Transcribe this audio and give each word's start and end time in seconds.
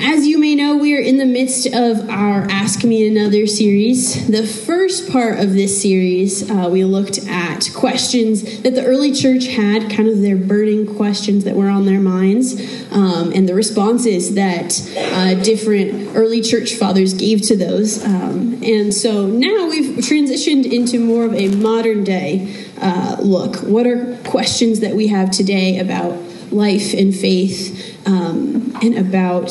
As 0.00 0.28
you 0.28 0.38
may 0.38 0.54
know, 0.54 0.76
we 0.76 0.96
are 0.96 1.00
in 1.00 1.16
the 1.16 1.26
midst 1.26 1.66
of 1.66 2.08
our 2.08 2.42
Ask 2.50 2.84
Me 2.84 3.08
Another 3.08 3.48
series. 3.48 4.28
The 4.28 4.46
first 4.46 5.10
part 5.10 5.40
of 5.40 5.54
this 5.54 5.82
series, 5.82 6.48
uh, 6.48 6.68
we 6.70 6.84
looked 6.84 7.18
at 7.26 7.68
questions 7.74 8.62
that 8.62 8.76
the 8.76 8.84
early 8.84 9.12
church 9.12 9.46
had, 9.48 9.90
kind 9.90 10.08
of 10.08 10.20
their 10.20 10.36
burning 10.36 10.94
questions 10.94 11.42
that 11.44 11.56
were 11.56 11.68
on 11.68 11.84
their 11.84 11.98
minds, 11.98 12.54
um, 12.92 13.32
and 13.32 13.48
the 13.48 13.54
responses 13.54 14.34
that 14.34 14.80
uh, 14.96 15.34
different 15.42 16.16
early 16.16 16.42
church 16.42 16.74
fathers 16.74 17.14
gave 17.14 17.42
to 17.42 17.56
those. 17.56 18.04
Um, 18.04 18.62
and 18.62 18.94
so 18.94 19.26
now 19.26 19.68
we've 19.68 19.96
transitioned 19.96 20.70
into 20.70 21.00
more 21.00 21.24
of 21.24 21.34
a 21.34 21.48
modern 21.56 22.04
day 22.04 22.68
uh, 22.80 23.16
look. 23.18 23.56
What 23.62 23.86
are 23.86 24.16
questions 24.18 24.78
that 24.78 24.94
we 24.94 25.08
have 25.08 25.32
today 25.32 25.80
about 25.80 26.16
life 26.52 26.94
and 26.94 27.14
faith 27.14 28.06
um, 28.06 28.76
and 28.80 28.96
about 28.96 29.50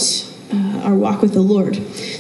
our 0.84 0.96
walk 0.96 1.22
with 1.22 1.34
the 1.34 1.42
Lord. 1.42 1.76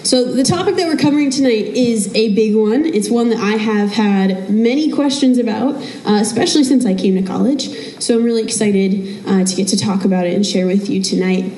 So, 0.05 0.23
the 0.23 0.43
topic 0.43 0.75
that 0.75 0.87
we're 0.87 0.97
covering 0.97 1.29
tonight 1.29 1.65
is 1.65 2.13
a 2.15 2.33
big 2.33 2.55
one. 2.55 2.85
It's 2.85 3.09
one 3.09 3.29
that 3.29 3.39
I 3.39 3.57
have 3.57 3.91
had 3.91 4.49
many 4.49 4.91
questions 4.91 5.37
about, 5.37 5.75
uh, 6.05 6.19
especially 6.21 6.63
since 6.63 6.85
I 6.85 6.93
came 6.93 7.15
to 7.15 7.23
college. 7.23 7.69
So, 8.01 8.15
I'm 8.15 8.23
really 8.23 8.43
excited 8.43 9.25
uh, 9.27 9.43
to 9.43 9.55
get 9.55 9.67
to 9.69 9.77
talk 9.77 10.05
about 10.05 10.25
it 10.25 10.35
and 10.35 10.45
share 10.45 10.65
with 10.65 10.89
you 10.89 11.01
tonight. 11.01 11.51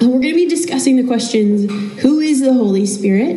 Uh, 0.00 0.08
we're 0.08 0.20
going 0.20 0.22
to 0.22 0.34
be 0.34 0.48
discussing 0.48 0.96
the 0.96 1.06
questions 1.06 1.70
Who 2.02 2.20
is 2.20 2.40
the 2.40 2.52
Holy 2.52 2.86
Spirit? 2.86 3.36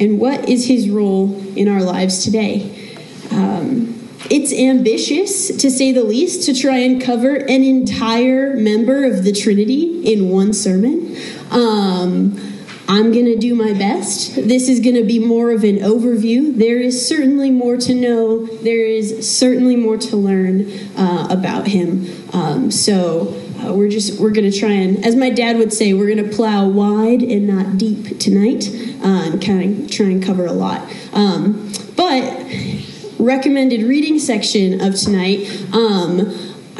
And 0.00 0.18
what 0.18 0.48
is 0.48 0.66
his 0.66 0.88
role 0.88 1.38
in 1.54 1.68
our 1.68 1.82
lives 1.82 2.24
today? 2.24 2.96
Um, 3.30 4.08
it's 4.30 4.52
ambitious, 4.52 5.48
to 5.56 5.70
say 5.70 5.92
the 5.92 6.04
least, 6.04 6.46
to 6.46 6.54
try 6.54 6.78
and 6.78 7.02
cover 7.02 7.34
an 7.34 7.62
entire 7.62 8.56
member 8.56 9.04
of 9.04 9.24
the 9.24 9.32
Trinity 9.32 10.00
in 10.04 10.30
one 10.30 10.52
sermon. 10.52 11.16
Um, 11.50 12.36
I'm 12.88 13.12
going 13.12 13.26
to 13.26 13.36
do 13.36 13.54
my 13.54 13.72
best. 13.72 14.34
This 14.34 14.68
is 14.68 14.80
going 14.80 14.96
to 14.96 15.04
be 15.04 15.18
more 15.18 15.52
of 15.52 15.62
an 15.62 15.76
overview. 15.76 16.56
There 16.56 16.78
is 16.78 17.06
certainly 17.06 17.50
more 17.50 17.76
to 17.76 17.94
know, 17.94 18.46
there 18.46 18.84
is 18.84 19.30
certainly 19.30 19.76
more 19.76 19.96
to 19.96 20.16
learn 20.16 20.70
uh, 20.96 21.28
about 21.30 21.68
him. 21.68 22.06
Um, 22.32 22.70
so, 22.70 23.36
uh, 23.60 23.74
we're 23.74 23.90
just 23.90 24.18
we're 24.18 24.32
to 24.32 24.50
try 24.50 24.70
and 24.70 25.04
as 25.04 25.14
my 25.14 25.28
dad 25.28 25.58
would 25.58 25.70
say 25.70 25.92
we're 25.92 26.14
to 26.16 26.24
plow 26.34 26.66
wide 26.66 27.22
and 27.22 27.46
not 27.46 27.76
deep 27.76 28.18
tonight 28.18 28.66
uh, 29.04 29.32
and 29.32 29.44
kind 29.44 29.84
of 29.84 29.90
try 29.90 30.06
and 30.06 30.24
cover 30.24 30.46
a 30.46 30.52
lot 30.52 30.80
um, 31.12 31.70
but 31.94 32.22
recommended 33.20 33.82
reading 33.82 34.18
section 34.18 34.80
of 34.80 34.94
tonight, 34.96 35.46
um, 35.72 36.18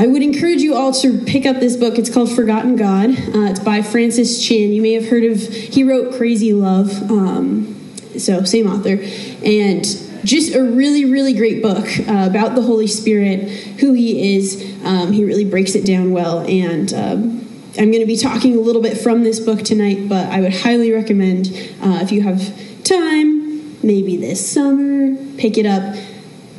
I 0.00 0.06
would 0.06 0.22
encourage 0.22 0.62
you 0.62 0.74
all 0.74 0.94
to 0.94 1.18
pick 1.26 1.44
up 1.44 1.60
this 1.60 1.76
book. 1.76 1.98
It's 1.98 2.08
called 2.08 2.34
Forgotten 2.34 2.76
God. 2.76 3.10
Uh, 3.10 3.50
it's 3.50 3.60
by 3.60 3.82
Francis 3.82 4.42
Chan. 4.42 4.72
You 4.72 4.80
may 4.80 4.94
have 4.94 5.06
heard 5.06 5.24
of. 5.24 5.38
He 5.42 5.84
wrote 5.84 6.14
Crazy 6.14 6.54
Love. 6.54 6.90
Um, 7.10 7.76
so 8.16 8.42
same 8.44 8.66
author, 8.66 8.98
and 9.44 9.84
just 10.24 10.54
a 10.54 10.62
really 10.62 11.04
really 11.04 11.34
great 11.34 11.60
book 11.60 11.86
uh, 12.08 12.26
about 12.26 12.54
the 12.54 12.62
Holy 12.62 12.86
Spirit, 12.86 13.50
who 13.80 13.92
He 13.92 14.36
is. 14.36 14.74
Um, 14.86 15.12
he 15.12 15.22
really 15.22 15.44
breaks 15.44 15.74
it 15.74 15.84
down 15.84 16.12
well, 16.12 16.40
and. 16.48 16.92
Um, 16.94 17.36
I'm 17.78 17.92
going 17.92 18.00
to 18.00 18.06
be 18.06 18.16
talking 18.16 18.56
a 18.56 18.60
little 18.60 18.82
bit 18.82 18.98
from 18.98 19.22
this 19.22 19.38
book 19.38 19.62
tonight, 19.62 20.08
but 20.08 20.26
I 20.26 20.40
would 20.40 20.52
highly 20.52 20.90
recommend 20.90 21.46
uh, 21.80 22.00
if 22.02 22.10
you 22.10 22.20
have 22.22 22.52
time, 22.82 23.80
maybe 23.80 24.16
this 24.16 24.52
summer, 24.52 25.14
pick 25.36 25.56
it 25.56 25.66
up 25.66 25.94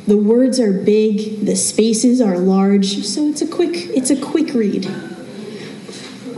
the 0.06 0.16
words 0.16 0.58
are 0.58 0.72
big, 0.72 1.46
the 1.46 1.56
spaces 1.56 2.20
are 2.20 2.38
large, 2.38 3.04
so 3.04 3.28
it's 3.28 3.42
a 3.42 3.46
quick 3.46 3.74
it's 3.74 4.10
a 4.10 4.20
quick 4.20 4.52
read. 4.54 4.86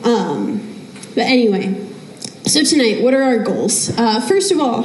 Um, 0.05 0.61
but 1.15 1.25
anyway, 1.25 1.85
so 2.45 2.63
tonight, 2.63 3.03
what 3.03 3.15
are 3.15 3.23
our 3.23 3.39
goals? 3.39 3.97
Uh, 3.99 4.21
first 4.21 4.53
of 4.53 4.61
all, 4.61 4.83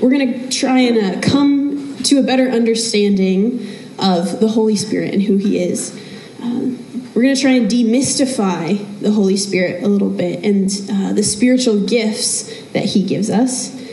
we're 0.00 0.10
going 0.10 0.32
to 0.32 0.48
try 0.48 0.78
and 0.80 0.98
uh, 0.98 1.28
come 1.28 1.96
to 2.04 2.18
a 2.18 2.22
better 2.22 2.48
understanding 2.48 3.68
of 3.98 4.38
the 4.38 4.48
Holy 4.48 4.76
Spirit 4.76 5.12
and 5.12 5.22
who 5.22 5.36
He 5.36 5.58
is. 5.58 5.92
Uh, 6.40 6.70
we're 7.14 7.22
going 7.22 7.34
to 7.34 7.40
try 7.40 7.52
and 7.52 7.68
demystify 7.68 9.00
the 9.00 9.10
Holy 9.10 9.36
Spirit 9.36 9.82
a 9.82 9.88
little 9.88 10.10
bit 10.10 10.44
and 10.44 10.70
uh, 10.90 11.12
the 11.12 11.22
spiritual 11.22 11.84
gifts 11.84 12.62
that 12.72 12.84
He 12.84 13.04
gives 13.04 13.28
us. 13.28 13.83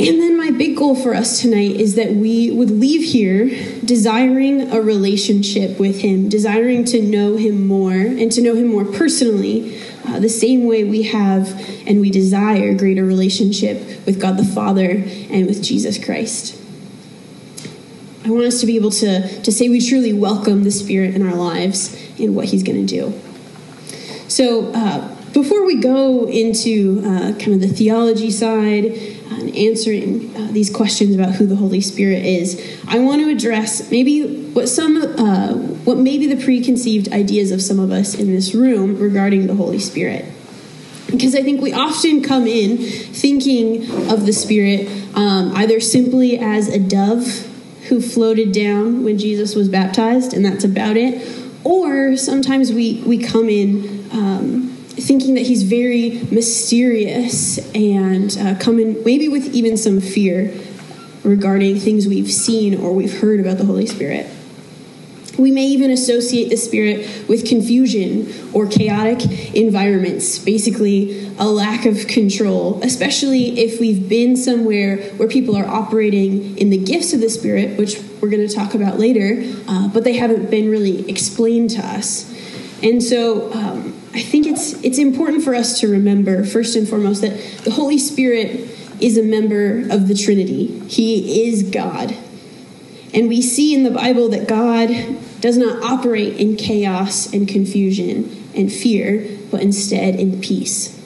And 0.00 0.20
then 0.20 0.36
my 0.36 0.52
big 0.52 0.76
goal 0.76 0.94
for 0.94 1.12
us 1.12 1.40
tonight 1.40 1.72
is 1.72 1.96
that 1.96 2.12
we 2.12 2.52
would 2.52 2.70
leave 2.70 3.02
here 3.02 3.48
desiring 3.84 4.70
a 4.70 4.80
relationship 4.80 5.80
with 5.80 6.02
Him, 6.02 6.28
desiring 6.28 6.84
to 6.86 7.02
know 7.02 7.36
Him 7.36 7.66
more 7.66 7.90
and 7.90 8.30
to 8.30 8.40
know 8.40 8.54
Him 8.54 8.68
more 8.68 8.84
personally, 8.84 9.82
uh, 10.06 10.20
the 10.20 10.28
same 10.28 10.66
way 10.66 10.84
we 10.84 11.02
have 11.02 11.48
and 11.84 12.00
we 12.00 12.10
desire 12.10 12.74
greater 12.74 13.04
relationship 13.04 14.06
with 14.06 14.20
God 14.20 14.36
the 14.36 14.44
Father 14.44 15.02
and 15.30 15.46
with 15.48 15.64
Jesus 15.64 16.02
Christ. 16.02 16.56
I 18.24 18.30
want 18.30 18.44
us 18.44 18.60
to 18.60 18.66
be 18.66 18.76
able 18.76 18.92
to, 18.92 19.42
to 19.42 19.50
say 19.50 19.68
we 19.68 19.80
truly 19.80 20.12
welcome 20.12 20.62
the 20.62 20.70
Spirit 20.70 21.16
in 21.16 21.26
our 21.26 21.34
lives 21.34 21.96
and 22.20 22.36
what 22.36 22.44
He's 22.44 22.62
going 22.62 22.86
to 22.86 23.00
do. 23.00 23.20
So, 24.28 24.72
uh, 24.74 25.16
before 25.32 25.64
we 25.66 25.80
go 25.80 26.26
into 26.28 27.00
uh, 27.04 27.32
kind 27.38 27.54
of 27.54 27.60
the 27.60 27.68
theology 27.68 28.30
side, 28.30 28.86
and 29.38 29.54
answering 29.54 30.34
uh, 30.36 30.48
these 30.52 30.70
questions 30.70 31.14
about 31.14 31.34
who 31.34 31.46
the 31.46 31.56
Holy 31.56 31.80
Spirit 31.80 32.24
is, 32.24 32.80
I 32.88 32.98
want 32.98 33.22
to 33.22 33.28
address 33.28 33.90
maybe 33.90 34.48
what 34.52 34.68
some, 34.68 34.96
uh, 34.96 35.54
what 35.84 35.98
maybe 35.98 36.26
the 36.26 36.42
preconceived 36.42 37.12
ideas 37.12 37.50
of 37.50 37.62
some 37.62 37.78
of 37.78 37.90
us 37.90 38.14
in 38.14 38.32
this 38.32 38.54
room 38.54 38.98
regarding 38.98 39.46
the 39.46 39.54
Holy 39.54 39.78
Spirit. 39.78 40.24
Because 41.06 41.34
I 41.34 41.42
think 41.42 41.62
we 41.62 41.72
often 41.72 42.22
come 42.22 42.46
in 42.46 42.78
thinking 42.78 43.90
of 44.10 44.26
the 44.26 44.32
Spirit 44.32 44.88
um, 45.14 45.54
either 45.56 45.80
simply 45.80 46.38
as 46.38 46.68
a 46.68 46.78
dove 46.78 47.46
who 47.88 48.02
floated 48.02 48.52
down 48.52 49.04
when 49.04 49.18
Jesus 49.18 49.54
was 49.54 49.68
baptized, 49.68 50.34
and 50.34 50.44
that's 50.44 50.64
about 50.64 50.96
it, 50.96 51.26
or 51.64 52.16
sometimes 52.16 52.72
we, 52.72 53.02
we 53.06 53.18
come 53.18 53.48
in. 53.48 54.06
Um, 54.12 54.67
thinking 55.00 55.34
that 55.34 55.46
he's 55.46 55.62
very 55.62 56.20
mysterious 56.30 57.58
and 57.74 58.36
uh, 58.38 58.58
coming 58.58 59.02
maybe 59.04 59.28
with 59.28 59.54
even 59.54 59.76
some 59.76 60.00
fear 60.00 60.52
regarding 61.24 61.78
things 61.78 62.06
we've 62.06 62.30
seen 62.30 62.80
or 62.80 62.92
we've 62.92 63.20
heard 63.20 63.40
about 63.40 63.58
the 63.58 63.64
Holy 63.64 63.86
Spirit. 63.86 64.26
We 65.38 65.52
may 65.52 65.66
even 65.66 65.92
associate 65.92 66.48
the 66.48 66.56
Spirit 66.56 67.28
with 67.28 67.46
confusion 67.46 68.32
or 68.52 68.66
chaotic 68.66 69.24
environments, 69.54 70.36
basically, 70.38 71.28
a 71.38 71.46
lack 71.46 71.86
of 71.86 72.08
control, 72.08 72.82
especially 72.82 73.60
if 73.60 73.78
we've 73.78 74.08
been 74.08 74.36
somewhere 74.36 74.96
where 75.12 75.28
people 75.28 75.56
are 75.56 75.66
operating 75.66 76.58
in 76.58 76.70
the 76.70 76.78
gifts 76.78 77.12
of 77.12 77.20
the 77.20 77.30
Spirit, 77.30 77.78
which 77.78 78.00
we're 78.20 78.30
going 78.30 78.46
to 78.46 78.52
talk 78.52 78.74
about 78.74 78.98
later, 78.98 79.44
uh, 79.68 79.86
but 79.88 80.02
they 80.02 80.14
haven't 80.14 80.50
been 80.50 80.68
really 80.68 81.08
explained 81.08 81.70
to 81.70 81.86
us. 81.86 82.34
And 82.82 83.00
so, 83.00 83.52
um, 83.52 83.97
I 84.18 84.22
think 84.22 84.48
it's 84.48 84.72
it's 84.82 84.98
important 84.98 85.44
for 85.44 85.54
us 85.54 85.78
to 85.78 85.86
remember 85.86 86.44
first 86.44 86.74
and 86.74 86.88
foremost 86.88 87.22
that 87.22 87.38
the 87.62 87.70
Holy 87.70 87.98
Spirit 87.98 88.68
is 89.00 89.16
a 89.16 89.22
member 89.22 89.88
of 89.94 90.08
the 90.08 90.14
Trinity. 90.14 90.80
He 90.88 91.46
is 91.46 91.62
God. 91.62 92.16
And 93.14 93.28
we 93.28 93.40
see 93.40 93.76
in 93.76 93.84
the 93.84 93.92
Bible 93.92 94.28
that 94.30 94.48
God 94.48 94.88
does 95.40 95.56
not 95.56 95.84
operate 95.84 96.36
in 96.36 96.56
chaos 96.56 97.32
and 97.32 97.46
confusion 97.46 98.44
and 98.56 98.72
fear, 98.72 99.38
but 99.52 99.62
instead 99.62 100.16
in 100.16 100.40
peace. 100.40 100.96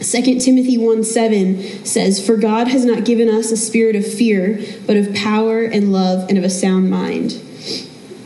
2 0.00 0.40
Timothy 0.40 0.76
1 0.76 1.04
7 1.04 1.84
says, 1.84 2.24
For 2.24 2.36
God 2.36 2.66
has 2.66 2.84
not 2.84 3.04
given 3.04 3.28
us 3.28 3.52
a 3.52 3.56
spirit 3.56 3.94
of 3.94 4.04
fear, 4.04 4.60
but 4.84 4.96
of 4.96 5.14
power 5.14 5.62
and 5.62 5.92
love 5.92 6.28
and 6.28 6.36
of 6.36 6.42
a 6.42 6.50
sound 6.50 6.90
mind. 6.90 7.40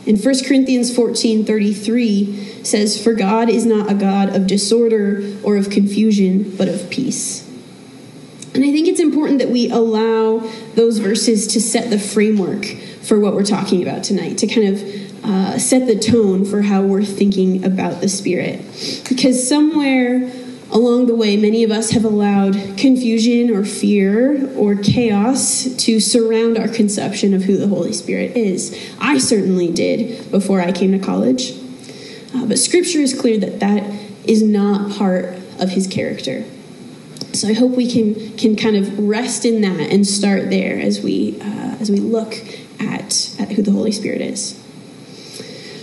In 0.05 0.17
1 0.17 0.45
Corinthians 0.45 0.95
14 0.95 1.45
33, 1.45 2.63
says, 2.63 3.01
For 3.01 3.13
God 3.13 3.49
is 3.49 3.65
not 3.65 3.91
a 3.91 3.93
God 3.93 4.35
of 4.35 4.47
disorder 4.47 5.37
or 5.43 5.57
of 5.57 5.69
confusion, 5.69 6.55
but 6.57 6.67
of 6.67 6.89
peace. 6.89 7.47
And 8.53 8.65
I 8.65 8.71
think 8.71 8.87
it's 8.87 8.99
important 8.99 9.39
that 9.39 9.49
we 9.49 9.69
allow 9.69 10.39
those 10.75 10.97
verses 10.97 11.47
to 11.47 11.61
set 11.61 11.89
the 11.89 11.99
framework 11.99 12.65
for 13.01 13.19
what 13.19 13.33
we're 13.33 13.45
talking 13.45 13.81
about 13.81 14.03
tonight, 14.03 14.37
to 14.39 14.47
kind 14.47 14.67
of 14.67 15.23
uh, 15.23 15.59
set 15.59 15.87
the 15.87 15.97
tone 15.97 16.45
for 16.45 16.61
how 16.61 16.81
we're 16.81 17.03
thinking 17.03 17.63
about 17.63 18.01
the 18.01 18.09
Spirit. 18.09 18.59
Because 19.07 19.47
somewhere 19.47 20.31
along 20.71 21.07
the 21.07 21.15
way, 21.15 21.35
many 21.35 21.63
of 21.63 21.71
us 21.71 21.91
have 21.91 22.05
allowed 22.05 22.53
confusion 22.77 23.49
or 23.49 23.65
fear 23.65 24.49
or 24.55 24.75
chaos 24.75 25.65
to 25.75 25.99
surround 25.99 26.57
our 26.57 26.67
conception 26.67 27.33
of 27.33 27.43
who 27.43 27.57
the 27.57 27.67
Holy 27.67 27.93
Spirit 27.93 28.35
is. 28.37 28.95
I 28.99 29.17
certainly 29.17 29.71
did 29.71 30.31
before 30.31 30.61
I 30.61 30.71
came 30.71 30.91
to 30.93 30.99
college. 30.99 31.51
Uh, 32.33 32.45
but 32.45 32.57
scripture 32.57 32.99
is 32.99 33.19
clear 33.19 33.37
that 33.39 33.59
that 33.59 33.83
is 34.25 34.41
not 34.41 34.91
part 34.97 35.35
of 35.59 35.71
his 35.71 35.87
character. 35.87 36.45
So 37.33 37.47
I 37.47 37.53
hope 37.53 37.71
we 37.71 37.89
can 37.89 38.35
can 38.37 38.55
kind 38.55 38.75
of 38.75 38.99
rest 38.99 39.45
in 39.45 39.61
that 39.61 39.79
and 39.79 40.05
start 40.05 40.49
there 40.49 40.79
as 40.79 41.01
we 41.01 41.39
uh, 41.41 41.77
as 41.79 41.89
we 41.89 41.97
look 41.97 42.33
at, 42.79 43.35
at 43.39 43.51
who 43.53 43.61
the 43.61 43.71
Holy 43.71 43.91
Spirit 43.91 44.21
is. 44.21 44.61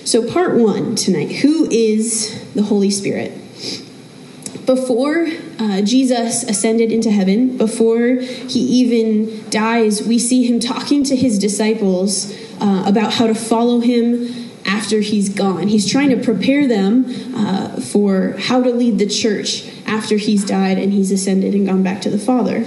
So 0.04 0.30
part 0.30 0.56
one 0.56 0.94
tonight: 0.94 1.36
Who 1.36 1.66
is 1.70 2.44
the 2.54 2.62
Holy 2.62 2.90
Spirit? 2.90 3.32
Before 4.68 5.26
uh, 5.58 5.80
Jesus 5.80 6.42
ascended 6.42 6.92
into 6.92 7.10
heaven, 7.10 7.56
before 7.56 8.16
he 8.16 8.60
even 8.60 9.48
dies, 9.48 10.06
we 10.06 10.18
see 10.18 10.46
him 10.46 10.60
talking 10.60 11.02
to 11.04 11.16
his 11.16 11.38
disciples 11.38 12.36
uh, 12.60 12.84
about 12.86 13.14
how 13.14 13.26
to 13.26 13.34
follow 13.34 13.80
him 13.80 14.50
after 14.66 15.00
he's 15.00 15.30
gone. 15.30 15.68
He's 15.68 15.90
trying 15.90 16.10
to 16.10 16.22
prepare 16.22 16.66
them 16.66 17.06
uh, 17.34 17.80
for 17.80 18.34
how 18.38 18.62
to 18.62 18.70
lead 18.70 18.98
the 18.98 19.06
church 19.06 19.66
after 19.86 20.18
he's 20.18 20.44
died 20.44 20.76
and 20.76 20.92
he's 20.92 21.10
ascended 21.10 21.54
and 21.54 21.66
gone 21.66 21.82
back 21.82 22.02
to 22.02 22.10
the 22.10 22.18
Father. 22.18 22.66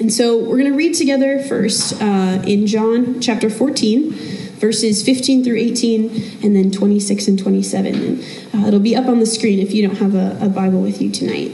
And 0.00 0.10
so 0.10 0.38
we're 0.38 0.56
going 0.56 0.72
to 0.72 0.76
read 0.76 0.94
together 0.94 1.38
first 1.42 2.00
uh, 2.00 2.42
in 2.46 2.66
John 2.66 3.20
chapter 3.20 3.50
14, 3.50 4.12
verses 4.64 5.02
15 5.02 5.44
through 5.44 5.58
18, 5.58 6.42
and 6.42 6.56
then 6.56 6.70
26 6.70 7.28
and 7.28 7.38
27. 7.38 7.94
And 7.94 8.20
uh, 8.54 8.66
it'll 8.66 8.80
be 8.80 8.96
up 8.96 9.08
on 9.08 9.20
the 9.20 9.26
screen 9.26 9.58
if 9.58 9.74
you 9.74 9.86
don't 9.86 9.98
have 9.98 10.14
a, 10.14 10.38
a 10.40 10.48
Bible 10.48 10.80
with 10.80 11.02
you 11.02 11.10
tonight. 11.10 11.52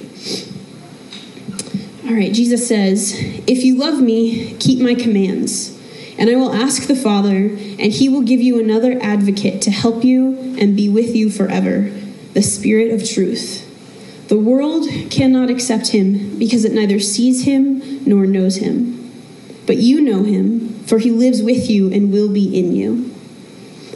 All 2.07 2.15
right, 2.15 2.33
Jesus 2.33 2.69
says, 2.69 3.15
If 3.49 3.65
you 3.65 3.77
love 3.77 4.01
me, 4.01 4.55
keep 4.59 4.81
my 4.81 4.95
commands. 4.95 5.77
And 6.19 6.31
I 6.31 6.37
will 6.37 6.53
ask 6.53 6.87
the 6.87 6.95
Father, 6.95 7.49
and 7.49 7.93
he 7.93 8.09
will 8.09 8.23
give 8.23 8.41
you 8.41 8.61
another 8.61 8.97
advocate 9.03 9.61
to 9.63 9.73
help 9.73 10.05
you 10.05 10.57
and 10.61 10.77
be 10.77 10.89
with 10.89 11.17
you 11.17 11.31
forever 11.31 11.91
the 12.35 12.43
Spirit 12.43 12.93
of 12.93 13.09
truth. 13.09 13.67
The 14.29 14.39
world 14.39 14.87
cannot 15.11 15.51
accept 15.51 15.89
him 15.89 16.39
because 16.39 16.65
it 16.65 16.73
neither 16.73 17.01
sees 17.01 17.45
him 17.45 18.05
nor 18.05 18.25
knows 18.27 18.57
him. 18.59 19.00
But 19.67 19.77
you 19.77 20.01
know 20.01 20.25
him, 20.25 20.75
for 20.85 20.99
he 20.99 21.11
lives 21.11 21.43
with 21.43 21.71
you 21.71 21.93
and 21.93 22.13
will 22.13 22.29
be 22.29 22.59
in 22.59 22.73
you. 22.73 23.15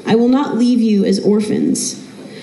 I 0.07 0.15
will 0.15 0.29
not 0.29 0.57
leave 0.57 0.81
you 0.81 1.05
as 1.05 1.19
orphans. 1.25 2.01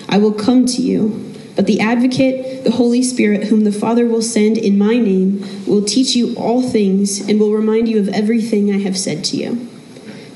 I 0.08 0.18
will 0.18 0.32
come 0.32 0.66
to 0.66 0.82
you. 0.82 1.32
But 1.54 1.66
the 1.66 1.80
advocate, 1.80 2.64
the 2.64 2.72
Holy 2.72 3.02
Spirit, 3.02 3.44
whom 3.44 3.64
the 3.64 3.72
Father 3.72 4.06
will 4.06 4.22
send 4.22 4.56
in 4.56 4.78
my 4.78 4.96
name, 4.96 5.44
will 5.66 5.84
teach 5.84 6.16
you 6.16 6.34
all 6.34 6.62
things 6.62 7.20
and 7.28 7.38
will 7.38 7.52
remind 7.52 7.88
you 7.88 7.98
of 8.00 8.08
everything 8.08 8.72
I 8.72 8.78
have 8.78 8.96
said 8.96 9.22
to 9.24 9.36
you. 9.36 9.68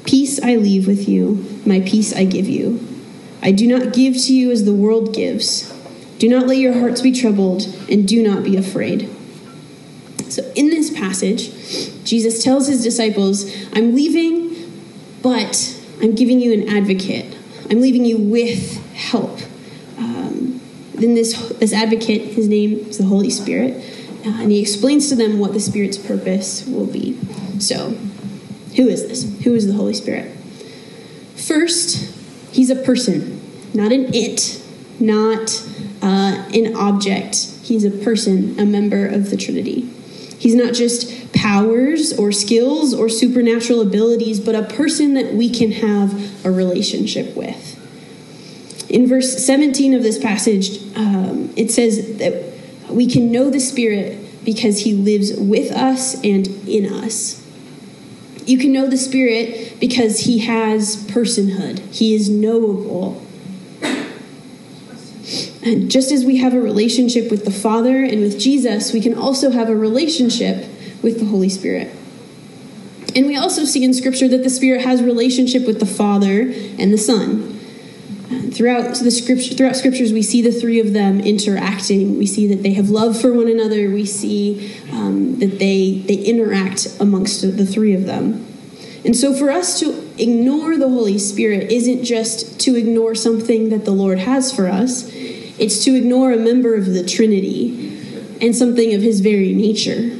Peace 0.05 0.41
I 0.43 0.56
leave 0.56 0.87
with 0.87 1.09
you, 1.09 1.44
my 1.65 1.81
peace 1.81 2.15
I 2.15 2.25
give 2.25 2.49
you. 2.49 2.87
I 3.43 3.50
do 3.53 3.67
not 3.67 3.93
give 3.93 4.15
to 4.15 4.35
you 4.35 4.50
as 4.50 4.65
the 4.65 4.75
world 4.75 5.15
gives. 5.15 5.73
Do 6.19 6.29
not 6.29 6.47
let 6.47 6.59
your 6.59 6.79
hearts 6.79 7.00
be 7.00 7.12
troubled, 7.12 7.67
and 7.91 8.06
do 8.06 8.23
not 8.23 8.44
be 8.44 8.56
afraid. 8.56 9.11
So, 10.29 10.43
in 10.55 10.71
this 10.71 10.91
passage, 10.91 11.50
Jesus 12.06 12.43
tells 12.44 12.69
his 12.69 12.82
disciples, 12.82 13.53
I'm 13.73 13.94
leaving, 13.94 14.55
but 15.23 15.76
I'm 16.00 16.14
giving 16.14 16.41
you 16.41 16.53
an 16.53 16.69
advocate. 16.69 17.37
I'm 17.69 17.81
leaving 17.81 18.05
you 18.05 18.17
with 18.17 18.81
help. 18.94 19.41
Um, 19.99 20.61
then, 20.94 21.14
this, 21.14 21.49
this 21.58 21.73
advocate, 21.73 22.23
his 22.35 22.47
name 22.47 22.75
is 22.75 22.99
the 22.99 23.06
Holy 23.06 23.29
Spirit, 23.29 23.85
uh, 24.25 24.41
and 24.41 24.53
he 24.53 24.61
explains 24.61 25.08
to 25.08 25.17
them 25.17 25.41
what 25.41 25.53
the 25.53 25.58
Spirit's 25.58 25.99
purpose 25.99 26.64
will 26.67 26.87
be. 26.87 27.19
So, 27.58 27.91
who 28.76 28.88
is 28.88 29.09
this? 29.09 29.43
Who 29.44 29.55
is 29.55 29.67
the 29.67 29.75
Holy 29.75 29.94
Spirit? 29.94 30.31
First, 31.35 32.14
he's 32.52 32.70
a 32.70 32.76
person, 32.76 33.41
not 33.75 33.91
an 33.91 34.14
it, 34.14 34.62
not 35.00 35.61
uh, 36.02 36.49
an 36.55 36.76
object. 36.76 37.37
He's 37.62 37.85
a 37.85 37.91
person, 37.91 38.59
a 38.61 38.64
member 38.64 39.06
of 39.06 39.31
the 39.31 39.37
Trinity. 39.37 39.91
He's 40.38 40.55
not 40.55 40.75
just 40.75 41.33
powers 41.33 42.12
or 42.19 42.33
skills 42.33 42.93
or 42.93 43.09
supernatural 43.09 43.81
abilities, 43.81 44.38
but 44.41 44.55
a 44.55 44.62
person 44.62 45.15
that 45.15 45.35
we 45.35 45.50
can 45.50 45.73
have 45.73 46.44
a 46.44 46.50
relationship 46.50 47.37
with. 47.37 47.75
In 48.91 49.06
verse 49.06 49.44
17 49.44 49.94
of 49.94 50.03
this 50.03 50.19
passage, 50.19 50.81
um, 50.97 51.53
it 51.56 51.71
says 51.71 52.19
that 52.19 52.53
we 52.91 53.06
can 53.06 53.33
know 53.33 53.50
the 53.50 53.61
Spirit 53.61 54.44
because 54.44 54.81
he 54.81 54.94
lives 54.94 55.33
with 55.35 55.73
us 55.73 56.15
and 56.23 56.47
in 56.69 56.93
us. 56.93 57.43
You 58.47 58.59
can 58.59 58.73
know 58.73 58.88
the 58.88 58.97
Spirit 58.97 59.81
because 59.81 60.21
he 60.21 60.38
has 60.41 60.97
personhood, 61.09 61.81
he 61.93 62.15
is 62.15 62.29
knowable. 62.29 63.25
And 65.66 65.90
just 65.90 66.12
as 66.12 66.24
we 66.24 66.36
have 66.36 66.54
a 66.54 66.60
relationship 66.60 67.28
with 67.28 67.44
the 67.44 67.50
Father 67.50 68.04
and 68.04 68.20
with 68.20 68.38
Jesus, 68.38 68.92
we 68.92 69.00
can 69.00 69.14
also 69.14 69.50
have 69.50 69.68
a 69.68 69.74
relationship 69.74 70.64
with 71.02 71.18
the 71.18 71.24
Holy 71.24 71.48
Spirit. 71.48 71.92
And 73.16 73.26
we 73.26 73.36
also 73.36 73.64
see 73.64 73.82
in 73.82 73.92
Scripture 73.92 74.28
that 74.28 74.44
the 74.44 74.50
Spirit 74.50 74.82
has 74.82 75.02
relationship 75.02 75.66
with 75.66 75.80
the 75.80 75.86
Father 75.86 76.42
and 76.78 76.92
the 76.92 76.98
Son. 76.98 77.54
Throughout 78.52 78.94
the 78.94 79.10
scripture, 79.10 79.54
throughout 79.54 79.76
scriptures, 79.76 80.12
we 80.12 80.22
see 80.22 80.40
the 80.40 80.52
three 80.52 80.80
of 80.80 80.92
them 80.92 81.20
interacting. 81.20 82.16
We 82.16 82.26
see 82.26 82.46
that 82.48 82.62
they 82.62 82.72
have 82.72 82.88
love 82.88 83.20
for 83.20 83.32
one 83.32 83.48
another. 83.48 83.90
We 83.90 84.06
see 84.06 84.74
um, 84.90 85.38
that 85.40 85.58
they 85.58 86.02
they 86.06 86.14
interact 86.14 86.96
amongst 86.98 87.42
the 87.42 87.66
three 87.66 87.92
of 87.92 88.06
them. 88.06 88.46
And 89.04 89.14
so, 89.14 89.34
for 89.34 89.50
us 89.50 89.78
to 89.80 90.10
ignore 90.18 90.76
the 90.76 90.88
Holy 90.88 91.18
Spirit 91.18 91.70
isn't 91.70 92.04
just 92.04 92.58
to 92.60 92.74
ignore 92.74 93.14
something 93.14 93.68
that 93.68 93.84
the 93.84 93.92
Lord 93.92 94.18
has 94.18 94.52
for 94.52 94.66
us. 94.66 95.08
It's 95.58 95.85
to 95.85 95.94
ignore 95.94 96.32
a 96.32 96.37
member 96.37 96.75
of 96.75 96.87
the 96.87 97.05
Trinity 97.05 97.97
and 98.41 98.55
something 98.55 98.94
of 98.94 99.03
his 99.03 99.20
very 99.20 99.53
nature. 99.53 100.19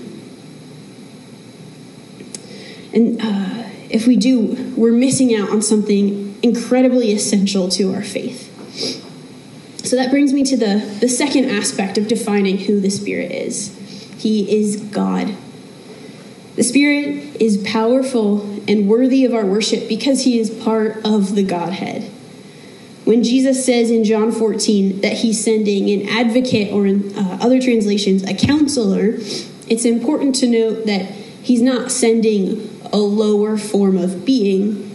And 2.95 3.21
uh, 3.21 3.69
if 3.91 4.07
we 4.07 4.17
do, 4.17 4.73
we're 4.77 4.93
missing 4.93 5.35
out 5.35 5.51
on 5.51 5.61
something 5.61 6.39
incredibly 6.43 7.13
essential 7.13 7.69
to 7.71 7.93
our 7.95 8.03
faith. 8.03 8.53
So 9.85 9.97
that 9.97 10.11
brings 10.11 10.33
me 10.33 10.43
to 10.45 10.57
the, 10.57 10.97
the 11.01 11.09
second 11.09 11.51
aspect 11.51 11.99
of 11.99 12.09
defining 12.09 12.59
who 12.59 12.81
the 12.81 12.91
Spirit 12.91 13.31
is 13.31 13.77
He 14.19 14.59
is 14.59 14.77
God. 14.77 15.37
The 16.57 16.65
Spirit 16.65 17.41
is 17.41 17.59
powerful 17.59 18.43
and 18.67 18.89
worthy 18.89 19.25
of 19.25 19.35
our 19.35 19.45
worship 19.45 19.89
because 19.89 20.25
He 20.25 20.39
is 20.39 20.51
part 20.51 21.05
of 21.05 21.35
the 21.35 21.45
Godhead. 21.45 22.11
When 23.07 23.23
Jesus 23.23 23.65
says 23.65 23.89
in 23.89 24.03
John 24.03 24.33
14 24.33 25.01
that 25.03 25.13
he's 25.13 25.43
sending 25.43 25.89
an 25.91 26.09
advocate, 26.09 26.73
or 26.73 26.87
in 26.87 27.17
uh, 27.17 27.39
other 27.41 27.61
translations, 27.61 28.25
a 28.25 28.35
counselor, 28.35 29.19
it's 29.69 29.85
important 29.85 30.35
to 30.37 30.49
note 30.49 30.87
that 30.87 31.13
he's 31.41 31.63
not 31.63 31.93
sending 31.93 32.69
a 32.93 32.97
lower 32.97 33.57
form 33.57 33.97
of 33.97 34.25
being. 34.25 34.91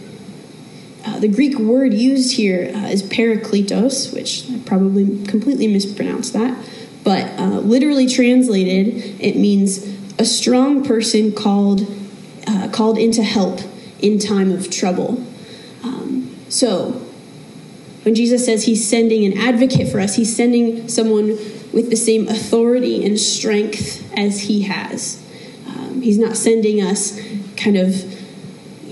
Uh, 1.06 1.20
the 1.20 1.28
Greek 1.28 1.58
word 1.58 1.94
used 1.94 2.36
here 2.36 2.70
uh, 2.74 2.88
is 2.88 3.02
parakletos, 3.02 4.12
which 4.12 4.44
I 4.50 4.58
probably 4.66 5.24
completely 5.24 5.66
mispronounced 5.66 6.34
that, 6.34 6.54
but 7.04 7.30
uh, 7.40 7.60
literally 7.60 8.06
translated, 8.06 9.22
it 9.22 9.36
means 9.36 9.88
a 10.18 10.26
strong 10.26 10.84
person 10.84 11.32
called 11.32 11.86
uh, 12.46 12.68
called 12.70 12.98
into 12.98 13.22
help 13.22 13.60
in 14.00 14.18
time 14.18 14.52
of 14.52 14.70
trouble. 14.70 15.24
Um, 15.82 16.36
so 16.50 17.00
when 18.02 18.14
Jesus 18.14 18.44
says 18.44 18.64
he's 18.64 18.88
sending 18.88 19.24
an 19.24 19.38
advocate 19.38 19.88
for 19.88 20.00
us, 20.00 20.16
he's 20.16 20.34
sending 20.34 20.88
someone 20.88 21.28
with 21.72 21.90
the 21.90 21.96
same 21.96 22.28
authority 22.28 23.04
and 23.04 23.18
strength 23.18 24.12
as 24.16 24.42
he 24.42 24.62
has. 24.62 25.22
Um, 25.68 26.02
he's 26.02 26.18
not 26.18 26.36
sending 26.36 26.82
us 26.82 27.18
kind 27.56 27.76
of, 27.76 27.94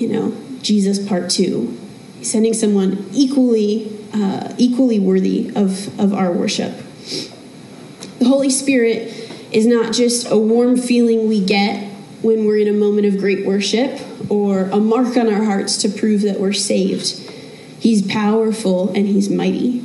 you 0.01 0.09
know, 0.09 0.37
Jesus 0.63 1.07
part 1.07 1.29
two. 1.31 1.77
He's 2.19 2.31
sending 2.31 2.55
someone 2.55 3.07
equally, 3.13 3.99
uh, 4.15 4.55
equally 4.59 5.01
worthy 5.01 5.49
of, 5.57 5.99
of 5.99 6.15
our 6.15 6.33
worship. 6.33 6.73
The 8.19 8.27
Holy 8.27 8.51
Spirit 8.51 9.13
is 9.51 9.67
not 9.67 9.93
just 9.93 10.31
a 10.31 10.37
warm 10.37 10.77
feeling 10.77 11.29
we 11.29 11.45
get 11.45 11.91
when 12.23 12.45
we're 12.45 12.59
in 12.59 12.69
a 12.69 12.73
moment 12.73 13.07
of 13.07 13.19
great 13.19 13.45
worship 13.47 13.99
or 14.31 14.65
a 14.67 14.79
mark 14.79 15.17
on 15.17 15.33
our 15.33 15.45
hearts 15.45 15.79
to 15.79 15.89
prove 15.89 16.23
that 16.23 16.39
we're 16.39 16.53
saved. 16.53 17.31
He's 17.81 18.07
powerful 18.07 18.91
and 18.91 19.07
he's 19.07 19.31
mighty. 19.31 19.81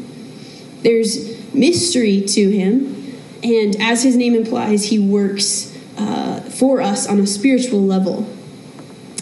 There's 0.82 1.54
mystery 1.54 2.22
to 2.22 2.50
him, 2.52 3.18
and 3.42 3.82
as 3.82 4.04
his 4.04 4.18
name 4.18 4.36
implies, 4.36 4.84
he 4.90 5.00
works 5.00 5.76
uh, 5.98 6.42
for 6.42 6.82
us 6.82 7.08
on 7.08 7.20
a 7.20 7.26
spiritual 7.26 7.82
level. 7.82 8.28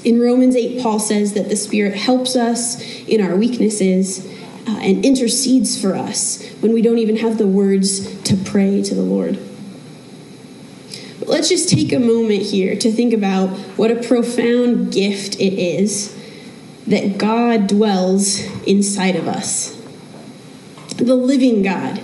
In 0.04 0.20
Romans 0.20 0.56
8, 0.56 0.82
Paul 0.82 1.00
says 1.00 1.34
that 1.34 1.50
the 1.50 1.56
Spirit 1.56 1.96
helps 1.96 2.36
us 2.36 2.82
in 3.08 3.22
our 3.22 3.36
weaknesses 3.36 4.26
uh, 4.68 4.80
and 4.82 5.06
intercedes 5.06 5.80
for 5.80 5.96
us 5.96 6.44
when 6.60 6.74
we 6.74 6.82
don't 6.82 6.98
even 6.98 7.18
have 7.18 7.38
the 7.38 7.48
words 7.48 8.22
to 8.24 8.36
pray 8.36 8.82
to 8.82 8.96
the 8.96 9.04
Lord. 9.04 9.40
But 11.20 11.28
let's 11.28 11.48
just 11.48 11.70
take 11.70 11.94
a 11.94 12.00
moment 12.00 12.42
here 12.42 12.76
to 12.76 12.92
think 12.92 13.14
about 13.14 13.50
what 13.78 13.92
a 13.92 13.96
profound 13.96 14.92
gift 14.92 15.36
it 15.36 15.54
is 15.54 16.13
that 16.88 17.18
God 17.18 17.68
dwells 17.68 18.40
inside 18.64 19.16
of 19.16 19.28
us. 19.28 19.80
The 20.98 21.16
living 21.16 21.64
God. 21.64 22.02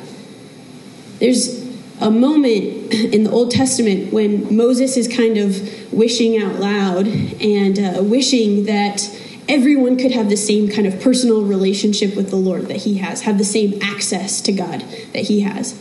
There's 1.20 1.60
a 2.00 2.10
moment 2.10 2.94
in 2.94 3.24
the 3.26 3.32
Old 3.32 3.52
Testament 3.52 4.14
when 4.14 4.56
Moses 4.56 4.96
is 4.96 5.08
kind 5.08 5.38
of 5.38 5.94
wishing 5.94 6.42
out 6.42 6.56
loud 6.56 7.08
and 7.08 7.78
uh, 7.78 8.02
wishing 8.04 8.66
that 8.66 9.10
everyone 9.50 9.98
could 9.98 10.12
have 10.12 10.30
the 10.30 10.38
same 10.38 10.70
kind 10.70 10.88
of 10.88 11.02
personal 11.02 11.44
relationship 11.44 12.16
with 12.16 12.30
the 12.30 12.38
Lord 12.38 12.68
that 12.68 12.78
he 12.78 13.00
has, 13.00 13.24
have 13.24 13.38
the 13.38 13.44
same 13.44 13.82
access 13.82 14.40
to 14.42 14.52
God 14.54 14.82
that 15.14 15.24
he 15.24 15.42
has. 15.42 15.80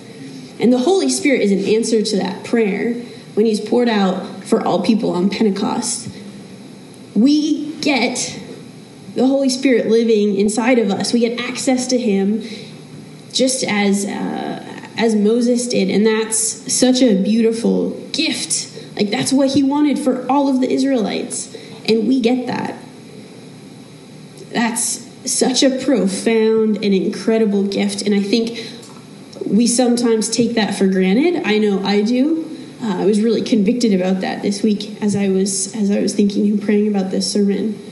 And 0.61 0.73
the 0.73 0.79
Holy 0.79 1.09
Spirit 1.09 1.43
is 1.43 1.53
an 1.53 1.65
answer 1.73 2.03
to 2.03 2.17
that 2.17 2.45
prayer 2.45 2.95
when 3.35 3.47
He's 3.47 3.61
poured 3.61 3.89
out 3.89 4.45
for 4.45 4.65
all 4.65 4.83
people 4.83 5.11
on 5.11 5.31
Pentecost. 5.31 6.09
We 7.15 7.75
get 7.77 8.41
the 9.19 9.27
Holy 9.27 9.49
Spirit 9.49 9.89
living 9.89 10.37
inside 10.37 10.79
of 10.79 10.91
us. 10.91 11.13
We 11.13 11.21
get 11.21 11.41
access 11.41 11.89
to 11.89 11.99
Him 11.99 12.43
just 13.33 13.65
as 13.65 14.07
uh, 14.07 14.87
as 14.97 15.15
Moses 15.15 15.67
did, 15.67 15.91
and 15.91 16.07
that's 16.07 16.39
such 16.73 17.03
a 17.03 17.21
beautiful 17.21 17.91
gift. 18.13 18.73
Like 18.97 19.11
that's 19.11 19.33
what 19.33 19.51
He 19.51 19.63
wanted 19.63 19.99
for 19.99 20.25
all 20.31 20.49
of 20.49 20.61
the 20.61 20.71
Israelites, 20.71 21.55
and 21.87 22.07
we 22.07 22.21
get 22.21 22.47
that. 22.47 22.77
That's 24.51 25.07
such 25.31 25.63
a 25.63 25.71
profound 25.71 26.77
and 26.77 26.95
incredible 26.95 27.65
gift, 27.65 28.03
and 28.03 28.15
I 28.15 28.23
think 28.23 28.67
we 29.45 29.67
sometimes 29.67 30.29
take 30.31 30.55
that 30.55 30.77
for 30.77 30.87
granted. 30.87 31.43
I 31.45 31.59
know 31.59 31.83
I 31.85 32.03
do. 32.03 32.45
Uh, 32.81 33.03
I 33.03 33.05
was 33.05 33.21
really 33.21 33.43
convicted 33.43 33.93
about 33.93 34.21
that 34.21 34.43
this 34.43 34.63
week 34.63 35.03
as 35.03 35.17
I 35.17 35.29
was 35.29 35.75
as 35.75 35.91
I 35.91 36.01
was 36.01 36.15
thinking 36.15 36.47
and 36.47 36.63
praying 36.63 36.87
about 36.87 37.11
this 37.11 37.31
sermon. 37.31 37.88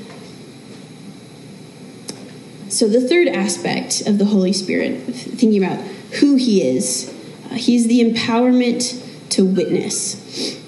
So 2.76 2.86
the 2.86 3.00
third 3.00 3.26
aspect 3.28 4.02
of 4.02 4.18
the 4.18 4.26
Holy 4.26 4.52
Spirit, 4.52 5.00
thinking 5.00 5.64
about 5.64 5.82
who 6.20 6.36
He 6.36 6.60
is, 6.60 7.10
uh, 7.46 7.54
He's 7.54 7.86
the 7.86 8.00
empowerment 8.00 9.02
to 9.30 9.46
witness. 9.46 10.60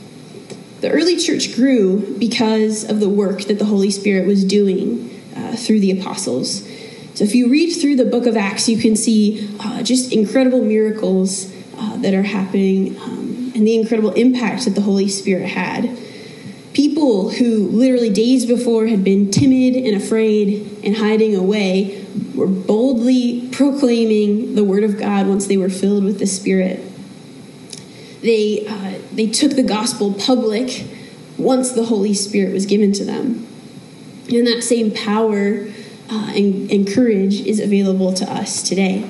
The 0.81 0.91
early 0.91 1.19
church 1.19 1.55
grew 1.55 2.17
because 2.19 2.89
of 2.89 3.01
the 3.01 3.11
work 3.11 3.43
that 3.43 3.59
the 3.59 3.67
Holy 3.67 3.91
Spirit 3.91 4.27
was 4.27 4.43
doing 4.43 5.21
uh, 5.37 5.55
through 5.57 5.81
the 5.81 6.01
apostles. 6.01 6.67
So 7.13 7.25
if 7.25 7.35
you 7.35 7.51
read 7.51 7.73
through 7.73 7.97
the 7.97 8.07
book 8.07 8.25
of 8.25 8.39
Acts, 8.39 8.71
you 8.71 8.79
can 8.79 8.97
see 8.97 9.47
uh, 9.61 9.83
just 9.83 10.11
incredible 10.11 10.65
miracles 10.65 11.55
uh, 11.77 11.99
that 11.99 12.15
are 12.15 12.23
happening 12.23 12.99
um, 13.03 13.53
and 13.55 13.67
the 13.67 13.79
incredible 13.79 14.13
impact 14.13 14.65
that 14.65 14.75
the 14.75 14.81
Holy 14.81 15.09
Spirit 15.09 15.51
had. 15.51 15.95
People 16.79 17.31
who 17.31 17.67
literally 17.71 18.09
days 18.09 18.47
before 18.47 18.87
had 18.87 19.03
been 19.03 19.33
timid 19.33 19.75
and 19.75 20.01
afraid 20.01 20.79
and 20.85 20.97
hiding 20.97 21.35
away 21.35 22.07
were 22.37 22.47
boldly 22.47 23.49
proclaiming 23.51 24.55
the 24.55 24.63
word 24.63 24.85
of 24.85 24.97
God 24.97 25.27
once 25.27 25.49
they 25.49 25.57
were 25.57 25.71
filled 25.71 26.05
with 26.05 26.21
the 26.21 26.27
Spirit. 26.29 26.81
They, 28.21 28.65
uh, 28.65 29.01
they 29.13 29.27
took 29.27 29.57
the 29.57 29.65
gospel 29.65 30.15
public 30.15 30.87
once 31.37 31.73
the 31.73 31.87
Holy 31.87 32.15
Spirit 32.15 32.53
was 32.53 32.65
given 32.65 32.93
to 32.93 33.05
them. 33.05 33.45
And 34.29 34.47
that 34.47 34.63
same 34.63 34.93
power 34.93 35.67
uh, 36.09 36.33
and, 36.37 36.71
and 36.71 36.87
courage 36.87 37.41
is 37.41 37.59
available 37.59 38.13
to 38.13 38.33
us 38.33 38.63
today. 38.63 39.03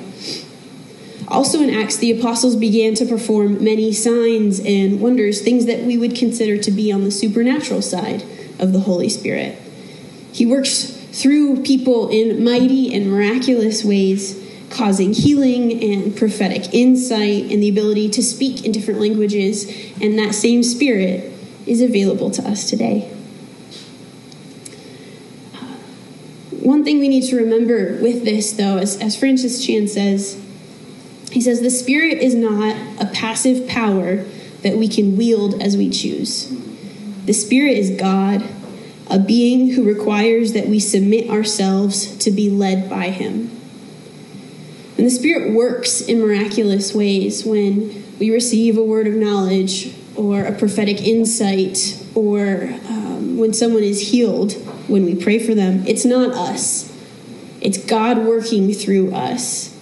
Also 1.30 1.60
in 1.62 1.68
Acts, 1.68 1.98
the 1.98 2.18
apostles 2.18 2.56
began 2.56 2.94
to 2.94 3.04
perform 3.04 3.62
many 3.62 3.92
signs 3.92 4.60
and 4.60 4.98
wonders, 4.98 5.42
things 5.42 5.66
that 5.66 5.84
we 5.84 5.98
would 5.98 6.16
consider 6.16 6.56
to 6.56 6.70
be 6.70 6.90
on 6.90 7.04
the 7.04 7.10
supernatural 7.10 7.82
side 7.82 8.24
of 8.58 8.72
the 8.72 8.80
Holy 8.80 9.10
Spirit. 9.10 9.58
He 10.32 10.46
works 10.46 10.84
through 11.12 11.62
people 11.62 12.08
in 12.08 12.42
mighty 12.42 12.94
and 12.94 13.10
miraculous 13.10 13.84
ways, 13.84 14.42
causing 14.70 15.12
healing 15.12 15.82
and 15.82 16.16
prophetic 16.16 16.72
insight 16.72 17.50
and 17.50 17.62
the 17.62 17.68
ability 17.68 18.08
to 18.10 18.22
speak 18.22 18.64
in 18.64 18.72
different 18.72 19.00
languages, 19.00 19.66
and 20.00 20.18
that 20.18 20.34
same 20.34 20.62
Spirit 20.62 21.30
is 21.66 21.82
available 21.82 22.30
to 22.30 22.42
us 22.48 22.68
today. 22.70 23.00
One 26.50 26.84
thing 26.84 26.98
we 26.98 27.08
need 27.08 27.28
to 27.28 27.36
remember 27.36 27.98
with 28.02 28.24
this, 28.24 28.52
though, 28.52 28.78
as, 28.78 28.98
as 29.00 29.16
Francis 29.18 29.64
Chan 29.64 29.88
says, 29.88 30.42
he 31.30 31.40
says, 31.40 31.60
the 31.60 31.70
Spirit 31.70 32.18
is 32.18 32.34
not 32.34 32.76
a 33.00 33.06
passive 33.06 33.68
power 33.68 34.24
that 34.62 34.76
we 34.76 34.88
can 34.88 35.16
wield 35.16 35.60
as 35.62 35.76
we 35.76 35.90
choose. 35.90 36.52
The 37.26 37.32
Spirit 37.32 37.76
is 37.76 37.90
God, 37.90 38.42
a 39.10 39.18
being 39.18 39.72
who 39.72 39.84
requires 39.84 40.52
that 40.54 40.66
we 40.66 40.80
submit 40.80 41.28
ourselves 41.28 42.16
to 42.18 42.30
be 42.30 42.50
led 42.50 42.88
by 42.88 43.10
Him. 43.10 43.50
And 44.96 45.06
the 45.06 45.10
Spirit 45.10 45.52
works 45.52 46.00
in 46.00 46.20
miraculous 46.20 46.94
ways 46.94 47.44
when 47.44 48.04
we 48.18 48.30
receive 48.30 48.76
a 48.76 48.82
word 48.82 49.06
of 49.06 49.14
knowledge 49.14 49.94
or 50.16 50.44
a 50.44 50.52
prophetic 50.52 51.00
insight 51.02 52.02
or 52.14 52.64
um, 52.88 53.36
when 53.38 53.52
someone 53.52 53.84
is 53.84 54.10
healed 54.10 54.54
when 54.88 55.04
we 55.04 55.14
pray 55.14 55.38
for 55.38 55.54
them. 55.54 55.86
It's 55.86 56.04
not 56.04 56.34
us, 56.34 56.92
it's 57.60 57.78
God 57.78 58.18
working 58.18 58.72
through 58.72 59.14
us. 59.14 59.77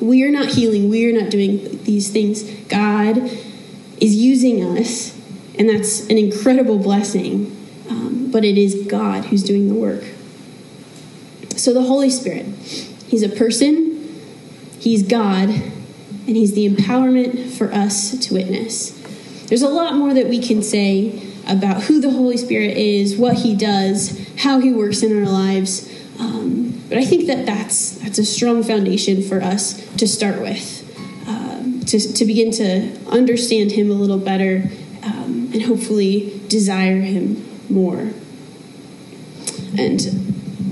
We 0.00 0.24
are 0.24 0.30
not 0.30 0.48
healing, 0.48 0.88
we 0.88 1.08
are 1.10 1.20
not 1.20 1.30
doing 1.30 1.82
these 1.84 2.10
things. 2.10 2.42
God 2.68 3.18
is 4.00 4.16
using 4.16 4.64
us, 4.64 5.16
and 5.58 5.68
that's 5.68 6.08
an 6.08 6.16
incredible 6.16 6.78
blessing. 6.78 7.56
Um, 7.88 8.30
but 8.30 8.44
it 8.44 8.56
is 8.56 8.86
God 8.86 9.26
who's 9.26 9.42
doing 9.42 9.68
the 9.68 9.74
work. 9.74 10.04
So 11.56 11.74
the 11.74 11.82
Holy 11.82 12.08
Spirit, 12.08 12.46
He's 13.06 13.22
a 13.22 13.28
person, 13.28 14.22
He's 14.78 15.02
God, 15.02 15.50
and 15.50 16.36
He's 16.36 16.54
the 16.54 16.68
empowerment 16.68 17.50
for 17.50 17.72
us 17.72 18.16
to 18.18 18.34
witness. 18.34 18.92
There's 19.48 19.62
a 19.62 19.68
lot 19.68 19.94
more 19.94 20.14
that 20.14 20.28
we 20.28 20.40
can 20.40 20.62
say 20.62 21.26
about 21.46 21.82
who 21.82 22.00
the 22.00 22.10
Holy 22.10 22.36
Spirit 22.36 22.76
is, 22.76 23.16
what 23.16 23.38
He 23.38 23.54
does, 23.54 24.26
how 24.38 24.60
He 24.60 24.72
works 24.72 25.02
in 25.02 25.18
our 25.18 25.28
lives. 25.28 25.86
Um, 26.20 26.82
but 26.88 26.98
I 26.98 27.04
think 27.04 27.26
that 27.28 27.46
that's 27.46 27.92
that's 27.98 28.18
a 28.18 28.24
strong 28.24 28.62
foundation 28.62 29.22
for 29.22 29.40
us 29.40 29.86
to 29.96 30.06
start 30.06 30.40
with, 30.40 30.84
um, 31.26 31.80
to 31.86 31.98
to 31.98 32.24
begin 32.26 32.50
to 32.52 32.98
understand 33.08 33.72
Him 33.72 33.90
a 33.90 33.94
little 33.94 34.18
better, 34.18 34.70
um, 35.02 35.50
and 35.54 35.62
hopefully 35.62 36.40
desire 36.48 37.00
Him 37.00 37.42
more. 37.70 38.10
And 39.78 40.00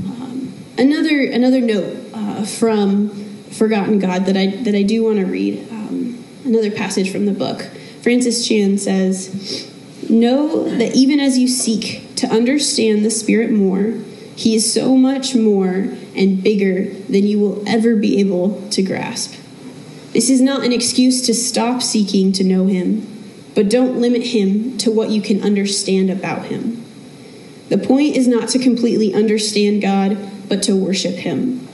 um, 0.06 0.52
another 0.76 1.22
another 1.22 1.60
note 1.60 1.96
uh, 2.12 2.44
from 2.44 3.08
Forgotten 3.50 3.98
God 3.98 4.26
that 4.26 4.36
I 4.36 4.48
that 4.48 4.74
I 4.74 4.82
do 4.82 5.04
want 5.04 5.18
to 5.20 5.24
read. 5.24 5.66
Um, 5.70 6.22
another 6.44 6.70
passage 6.70 7.10
from 7.10 7.24
the 7.24 7.32
book. 7.32 7.62
Francis 8.02 8.46
Chan 8.46 8.78
says. 8.78 9.64
Know 10.10 10.64
that 10.78 10.96
even 10.96 11.20
as 11.20 11.36
you 11.36 11.46
seek 11.46 12.14
to 12.16 12.26
understand 12.28 13.04
the 13.04 13.10
Spirit 13.10 13.50
more, 13.50 13.92
He 14.38 14.54
is 14.54 14.72
so 14.72 14.96
much 14.96 15.34
more 15.34 15.96
and 16.14 16.40
bigger 16.40 16.84
than 16.84 17.26
you 17.26 17.40
will 17.40 17.68
ever 17.68 17.96
be 17.96 18.20
able 18.20 18.70
to 18.70 18.84
grasp. 18.84 19.34
This 20.12 20.30
is 20.30 20.40
not 20.40 20.64
an 20.64 20.72
excuse 20.72 21.26
to 21.26 21.34
stop 21.34 21.82
seeking 21.82 22.30
to 22.34 22.44
know 22.44 22.66
Him, 22.66 23.04
but 23.56 23.68
don't 23.68 24.00
limit 24.00 24.28
Him 24.28 24.78
to 24.78 24.92
what 24.92 25.10
you 25.10 25.20
can 25.20 25.42
understand 25.42 26.08
about 26.08 26.44
Him. 26.46 26.84
The 27.68 27.78
point 27.78 28.14
is 28.14 28.28
not 28.28 28.48
to 28.50 28.60
completely 28.60 29.12
understand 29.12 29.82
God, 29.82 30.16
but 30.48 30.62
to 30.62 30.76
worship 30.76 31.16
Him. 31.16 31.66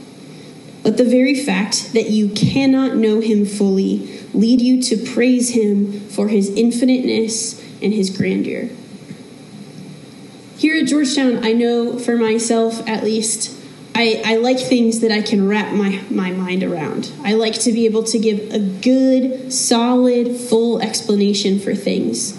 Let 0.85 0.97
the 0.97 1.05
very 1.05 1.35
fact 1.35 1.93
that 1.93 2.09
you 2.09 2.31
cannot 2.31 2.97
know 2.97 3.21
Him 3.21 3.45
fully 3.45 4.23
lead 4.33 4.63
you 4.63 4.81
to 4.85 4.97
praise 4.97 5.51
Him 5.51 6.01
for 6.09 6.29
His 6.29 6.49
infiniteness 6.49 7.63
and 7.83 7.93
his 7.93 8.09
grandeur. 8.09 8.71
Here 10.57 10.77
at 10.77 10.87
Georgetown, 10.87 11.45
I 11.45 11.53
know 11.53 11.99
for 11.99 12.17
myself 12.17 12.87
at 12.89 13.03
least, 13.03 13.61
I, 13.95 14.23
I 14.25 14.37
like 14.37 14.59
things 14.59 15.01
that 15.01 15.13
I 15.13 15.23
can 15.23 15.49
wrap 15.49 15.73
my, 15.73 16.03
my 16.11 16.31
mind 16.31 16.63
around. 16.63 17.13
I 17.23 17.35
like 17.35 17.55
to 17.61 17.73
be 17.73 17.87
able 17.87 18.03
to 18.05 18.19
give 18.19 18.53
a 18.53 18.59
good, 18.59 19.53
solid, 19.53 20.37
full 20.37 20.81
explanation 20.81 21.61
for 21.61 21.75
things. 21.75 22.39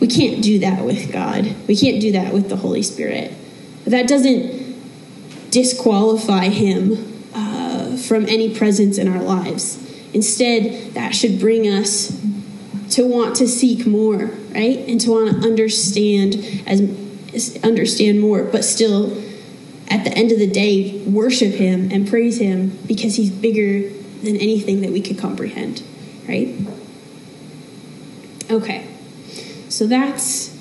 We 0.00 0.08
can't 0.08 0.42
do 0.42 0.58
that 0.60 0.84
with 0.84 1.12
God. 1.12 1.54
We 1.68 1.76
can't 1.76 2.00
do 2.00 2.12
that 2.12 2.32
with 2.32 2.48
the 2.48 2.56
Holy 2.56 2.82
Spirit. 2.82 3.32
That 3.84 4.08
doesn't 4.08 5.50
disqualify 5.50 6.48
Him 6.48 7.24
uh, 7.34 7.96
from 7.96 8.26
any 8.26 8.52
presence 8.56 8.98
in 8.98 9.06
our 9.06 9.22
lives. 9.22 9.78
Instead, 10.12 10.94
that 10.94 11.14
should 11.14 11.38
bring 11.38 11.68
us 11.68 12.21
to 12.92 13.06
want 13.06 13.36
to 13.36 13.48
seek 13.48 13.86
more, 13.86 14.26
right? 14.54 14.78
And 14.86 15.00
to 15.00 15.10
want 15.10 15.42
to 15.42 15.48
understand 15.48 16.34
as 16.66 16.80
understand 17.64 18.20
more, 18.20 18.44
but 18.44 18.64
still 18.64 19.22
at 19.88 20.04
the 20.04 20.12
end 20.12 20.32
of 20.32 20.38
the 20.38 20.46
day 20.46 21.02
worship 21.06 21.54
him 21.54 21.90
and 21.90 22.08
praise 22.08 22.38
him 22.38 22.78
because 22.86 23.16
he's 23.16 23.30
bigger 23.30 23.88
than 24.22 24.36
anything 24.36 24.82
that 24.82 24.90
we 24.90 25.00
could 25.00 25.18
comprehend, 25.18 25.82
right? 26.28 26.54
Okay. 28.50 28.86
So 29.68 29.86
that's 29.86 30.58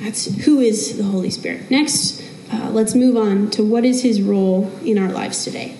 that's 0.00 0.44
who 0.44 0.58
is 0.58 0.98
the 0.98 1.04
Holy 1.04 1.30
Spirit. 1.30 1.70
Next, 1.70 2.22
uh, 2.52 2.70
let's 2.70 2.94
move 2.94 3.16
on 3.16 3.50
to 3.50 3.64
what 3.64 3.84
is 3.84 4.02
his 4.02 4.20
role 4.20 4.70
in 4.84 4.98
our 4.98 5.10
lives 5.10 5.44
today 5.44 5.76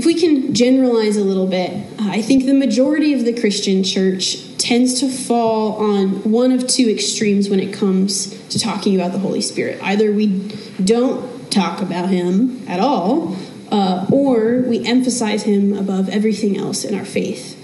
if 0.00 0.06
we 0.06 0.14
can 0.14 0.54
generalize 0.54 1.18
a 1.18 1.22
little 1.22 1.46
bit, 1.46 1.89
I 2.08 2.22
think 2.22 2.46
the 2.46 2.54
majority 2.54 3.12
of 3.12 3.24
the 3.24 3.38
Christian 3.38 3.84
church 3.84 4.56
tends 4.56 5.00
to 5.00 5.08
fall 5.10 5.74
on 5.76 6.30
one 6.30 6.50
of 6.50 6.66
two 6.66 6.88
extremes 6.88 7.50
when 7.50 7.60
it 7.60 7.74
comes 7.74 8.38
to 8.48 8.58
talking 8.58 8.94
about 8.94 9.12
the 9.12 9.18
Holy 9.18 9.42
Spirit. 9.42 9.78
Either 9.82 10.10
we 10.10 10.48
don't 10.82 11.50
talk 11.52 11.82
about 11.82 12.08
him 12.08 12.66
at 12.68 12.80
all, 12.80 13.36
uh, 13.70 14.06
or 14.10 14.62
we 14.66 14.84
emphasize 14.86 15.42
him 15.42 15.76
above 15.76 16.08
everything 16.08 16.56
else 16.56 16.84
in 16.84 16.98
our 16.98 17.04
faith. 17.04 17.56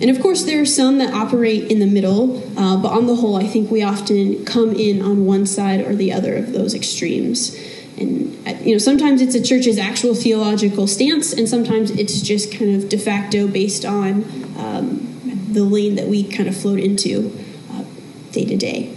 And 0.00 0.10
of 0.10 0.20
course, 0.20 0.44
there 0.44 0.60
are 0.60 0.66
some 0.66 0.98
that 0.98 1.12
operate 1.12 1.70
in 1.70 1.80
the 1.80 1.86
middle, 1.86 2.38
uh, 2.58 2.76
but 2.76 2.92
on 2.92 3.06
the 3.06 3.16
whole, 3.16 3.36
I 3.36 3.46
think 3.46 3.70
we 3.70 3.82
often 3.82 4.44
come 4.44 4.72
in 4.74 5.02
on 5.02 5.26
one 5.26 5.44
side 5.44 5.80
or 5.80 5.94
the 5.94 6.12
other 6.12 6.36
of 6.36 6.52
those 6.52 6.74
extremes. 6.74 7.56
And 7.98 8.64
you 8.64 8.72
know, 8.72 8.78
sometimes 8.78 9.20
it's 9.20 9.34
a 9.34 9.42
church's 9.42 9.78
actual 9.78 10.14
theological 10.14 10.86
stance, 10.86 11.32
and 11.32 11.48
sometimes 11.48 11.90
it's 11.90 12.20
just 12.20 12.52
kind 12.52 12.74
of 12.74 12.88
de 12.88 12.98
facto 12.98 13.48
based 13.48 13.84
on 13.84 14.24
um, 14.58 15.08
the 15.50 15.64
lane 15.64 15.96
that 15.96 16.06
we 16.06 16.24
kind 16.24 16.48
of 16.48 16.56
float 16.56 16.78
into 16.78 17.36
uh, 17.72 17.84
day 18.32 18.44
to 18.44 18.56
day. 18.56 18.94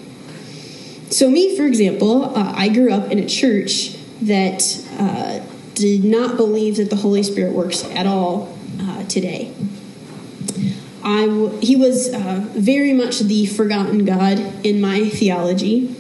So, 1.10 1.30
me, 1.30 1.58
for 1.58 1.66
example, 1.66 2.38
uh, 2.38 2.54
I 2.56 2.70
grew 2.70 2.92
up 2.92 3.12
in 3.12 3.20
a 3.20 3.26
church 3.26 3.96
that 4.22 4.64
uh, 4.98 5.40
did 5.74 6.04
not 6.04 6.38
believe 6.38 6.78
that 6.78 6.90
the 6.90 6.96
Holy 6.96 7.24
Spirit 7.24 7.54
works 7.54 7.84
at 7.84 8.06
all 8.06 8.58
uh, 8.80 9.04
today. 9.04 9.54
I 11.04 11.26
w- 11.26 11.58
he 11.60 11.76
was 11.76 12.14
uh, 12.14 12.46
very 12.52 12.94
much 12.94 13.20
the 13.20 13.48
forgotten 13.48 14.06
God 14.06 14.66
in 14.66 14.80
my 14.80 15.10
theology, 15.10 15.96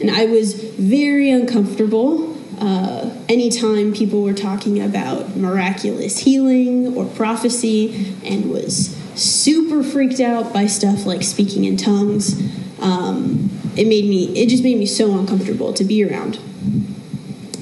and 0.00 0.10
I 0.10 0.24
was 0.24 0.54
very 0.54 1.30
uncomfortable 1.30 2.37
uh, 2.60 3.10
anytime 3.28 3.92
people 3.92 4.22
were 4.22 4.34
talking 4.34 4.80
about 4.80 5.36
miraculous 5.36 6.18
healing 6.18 6.96
or 6.96 7.04
prophecy, 7.06 8.14
and 8.24 8.50
was 8.50 8.96
super 9.14 9.82
freaked 9.82 10.20
out 10.20 10.52
by 10.52 10.66
stuff 10.66 11.06
like 11.06 11.22
speaking 11.22 11.64
in 11.64 11.76
tongues. 11.76 12.40
Um, 12.80 13.50
it 13.76 13.86
made 13.86 14.04
me, 14.04 14.26
it 14.38 14.48
just 14.48 14.62
made 14.62 14.78
me 14.78 14.86
so 14.86 15.16
uncomfortable 15.18 15.72
to 15.72 15.84
be 15.84 16.04
around. 16.04 16.38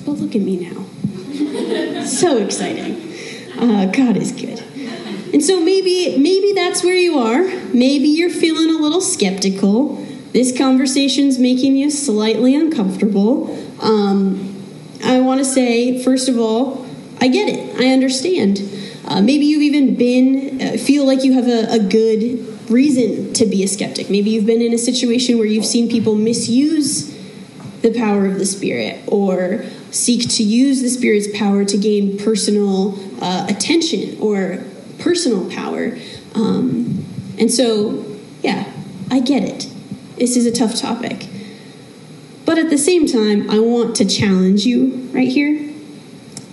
But 0.05 0.13
look 0.13 0.35
at 0.35 0.43
me 0.43 0.57
now, 0.57 2.05
so 2.05 2.39
exciting. 2.39 3.03
Uh, 3.59 3.87
God 3.87 4.17
is 4.17 4.33
good. 4.33 4.63
And 5.33 5.43
so 5.43 5.61
maybe 5.61 6.17
maybe 6.17 6.53
that's 6.53 6.83
where 6.83 6.97
you 6.97 7.19
are. 7.19 7.43
Maybe 7.75 8.09
you're 8.09 8.31
feeling 8.31 8.75
a 8.75 8.79
little 8.79 9.01
skeptical. 9.01 9.95
This 10.33 10.57
conversation's 10.57 11.39
making 11.39 11.77
you 11.77 11.91
slightly 11.91 12.55
uncomfortable. 12.55 13.55
Um, 13.81 14.56
I 15.05 15.21
want 15.21 15.39
to 15.41 15.45
say, 15.45 16.03
first 16.03 16.29
of 16.29 16.39
all, 16.39 16.87
I 17.21 17.29
get 17.29 17.49
it. 17.49 17.81
I 17.81 17.93
understand. 17.93 18.61
Uh, 19.07 19.21
maybe 19.21 19.45
you've 19.45 19.63
even 19.63 19.95
been 19.95 20.61
uh, 20.61 20.77
feel 20.77 21.07
like 21.07 21.25
you 21.25 21.33
have 21.35 21.47
a, 21.47 21.73
a 21.73 21.79
good 21.79 22.71
reason 22.71 23.33
to 23.35 23.47
be 23.47 23.63
a 23.63 23.69
skeptic. 23.69 24.11
Maybe 24.11 24.31
you've 24.31 24.47
been 24.47 24.63
in 24.63 24.73
a 24.73 24.79
situation 24.79 25.39
where 25.39 25.47
you've 25.47 25.65
seen 25.65 25.89
people 25.89 26.15
misuse 26.15 27.15
the 27.83 27.97
power 27.97 28.27
of 28.27 28.39
the 28.39 28.47
Spirit 28.47 29.01
or 29.07 29.65
seek 29.91 30.29
to 30.31 30.43
use 30.43 30.83
the 30.83 30.89
Spirit's 30.89 31.29
power 31.39 31.65
to 31.65 31.79
gain 31.79 32.19
personal 32.19 32.99
uh, 33.23 33.47
attention 33.49 34.17
or 34.21 34.65
personal 34.99 35.49
power. 35.51 35.97
Um, 36.35 37.05
and 37.39 37.51
so, 37.51 38.05
yeah, 38.43 38.71
I 39.11 39.21
get 39.21 39.45
it. 39.45 39.71
This 40.17 40.37
is 40.37 40.47
a 40.47 40.53
tough 40.53 40.75
topic. 40.75 41.29
But 42.47 42.59
at 42.59 42.71
the 42.71 42.79
same 42.79 43.07
time, 43.07 43.51
I 43.51 43.59
want 43.59 43.97
to 43.97 44.05
challenge 44.05 44.65
you 44.65 45.11
right 45.13 45.29
here 45.29 45.75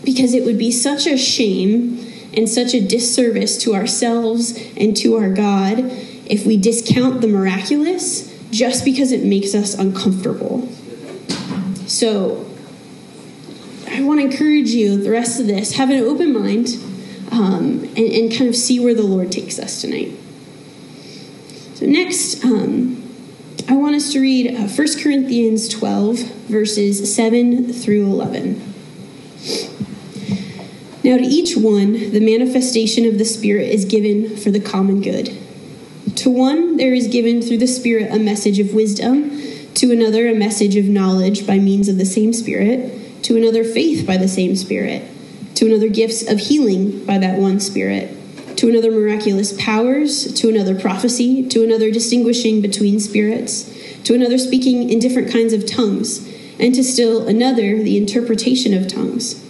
because 0.04 0.34
it 0.34 0.44
would 0.44 0.58
be 0.58 0.72
such 0.72 1.06
a 1.06 1.16
shame 1.16 2.12
and 2.34 2.50
such 2.50 2.74
a 2.74 2.82
disservice 2.82 3.60
to 3.60 3.76
ourselves 3.76 4.58
and 4.76 4.98
to 4.98 5.16
our 5.16 5.30
God 5.32 5.80
if 6.26 6.48
we 6.48 6.58
discount 6.58 7.22
the 7.22 7.28
miraculous 7.28 8.34
just 8.50 8.84
because 8.84 9.12
it 9.12 9.24
makes 9.24 9.54
us 9.54 9.76
uncomfortable. 9.76 10.68
So, 11.86 12.50
I 13.88 14.02
want 14.02 14.20
to 14.20 14.26
encourage 14.26 14.70
you 14.70 15.02
the 15.02 15.12
rest 15.12 15.40
of 15.40 15.46
this 15.46 15.74
have 15.74 15.92
an 15.92 16.00
open 16.00 16.34
mind 16.34 16.70
um, 17.32 17.84
and, 17.96 17.98
and, 17.98 18.32
kind 18.32 18.50
of 18.50 18.56
see 18.56 18.80
where 18.80 18.96
the 18.96 19.04
Lord 19.04 19.32
takes 19.32 19.60
us 19.60 19.82
tonight. 19.82 20.12
So, 21.76 21.86
next, 21.86 22.44
um, 22.44 23.03
I 23.68 23.76
want 23.76 23.96
us 23.96 24.12
to 24.13 24.20
read 24.20 24.56
uh, 24.56 24.68
1 24.68 25.02
Corinthians 25.02 25.70
12, 25.70 26.20
verses 26.48 27.13
7 27.13 27.72
through 27.72 28.06
11. 28.06 28.74
Now, 31.04 31.18
to 31.18 31.24
each 31.24 31.58
one, 31.58 32.12
the 32.12 32.20
manifestation 32.20 33.06
of 33.06 33.18
the 33.18 33.26
Spirit 33.26 33.70
is 33.70 33.86
given 33.86 34.38
for 34.38 34.52
the 34.52 34.60
common 34.60 35.02
good. 35.02 35.38
To 36.18 36.30
one, 36.30 36.78
there 36.78 36.94
is 36.94 37.08
given 37.08 37.42
through 37.42 37.58
the 37.58 37.68
Spirit 37.68 38.12
a 38.12 38.20
message 38.20 38.60
of 38.60 38.74
wisdom, 38.74 39.32
to 39.76 39.92
another, 39.92 40.28
a 40.28 40.36
message 40.36 40.76
of 40.76 40.86
knowledge 40.86 41.48
by 41.48 41.60
means 41.60 41.89
of 41.89 41.98
the 41.98 42.06
same 42.06 42.34
Spirit, 42.34 43.24
to 43.24 43.36
another, 43.36 43.63
faith 43.63 44.06
by 44.06 44.18
the 44.18 44.28
same 44.28 44.56
Spirit 44.56 45.04
to 45.56 45.66
another 45.68 45.89
gifts 45.89 46.28
of 46.28 46.39
healing 46.39 47.06
by 47.06 47.18
that 47.18 47.39
one 47.39 47.60
Spirit, 47.60 48.16
to 48.58 48.70
another 48.70 48.92
miraculous 48.92 49.54
powers, 49.60 50.34
to 50.34 50.50
another 50.50 50.80
prophecy, 50.80 51.48
to 51.50 51.63
another 51.63 51.92
distinguishing 51.92 52.62
between 52.62 53.00
spirits, 53.00 53.72
to 54.04 54.13
another 54.13 54.38
speaking 54.38 54.89
in 54.89 55.00
different 55.00 55.32
kinds 55.32 55.54
of 55.54 55.66
tongues, 55.66 56.28
and 56.60 56.76
to 56.76 56.84
still 56.84 57.28
another 57.28 57.82
the 57.82 57.98
interpretation 57.98 58.74
of 58.74 58.88
tongues. 58.88 59.44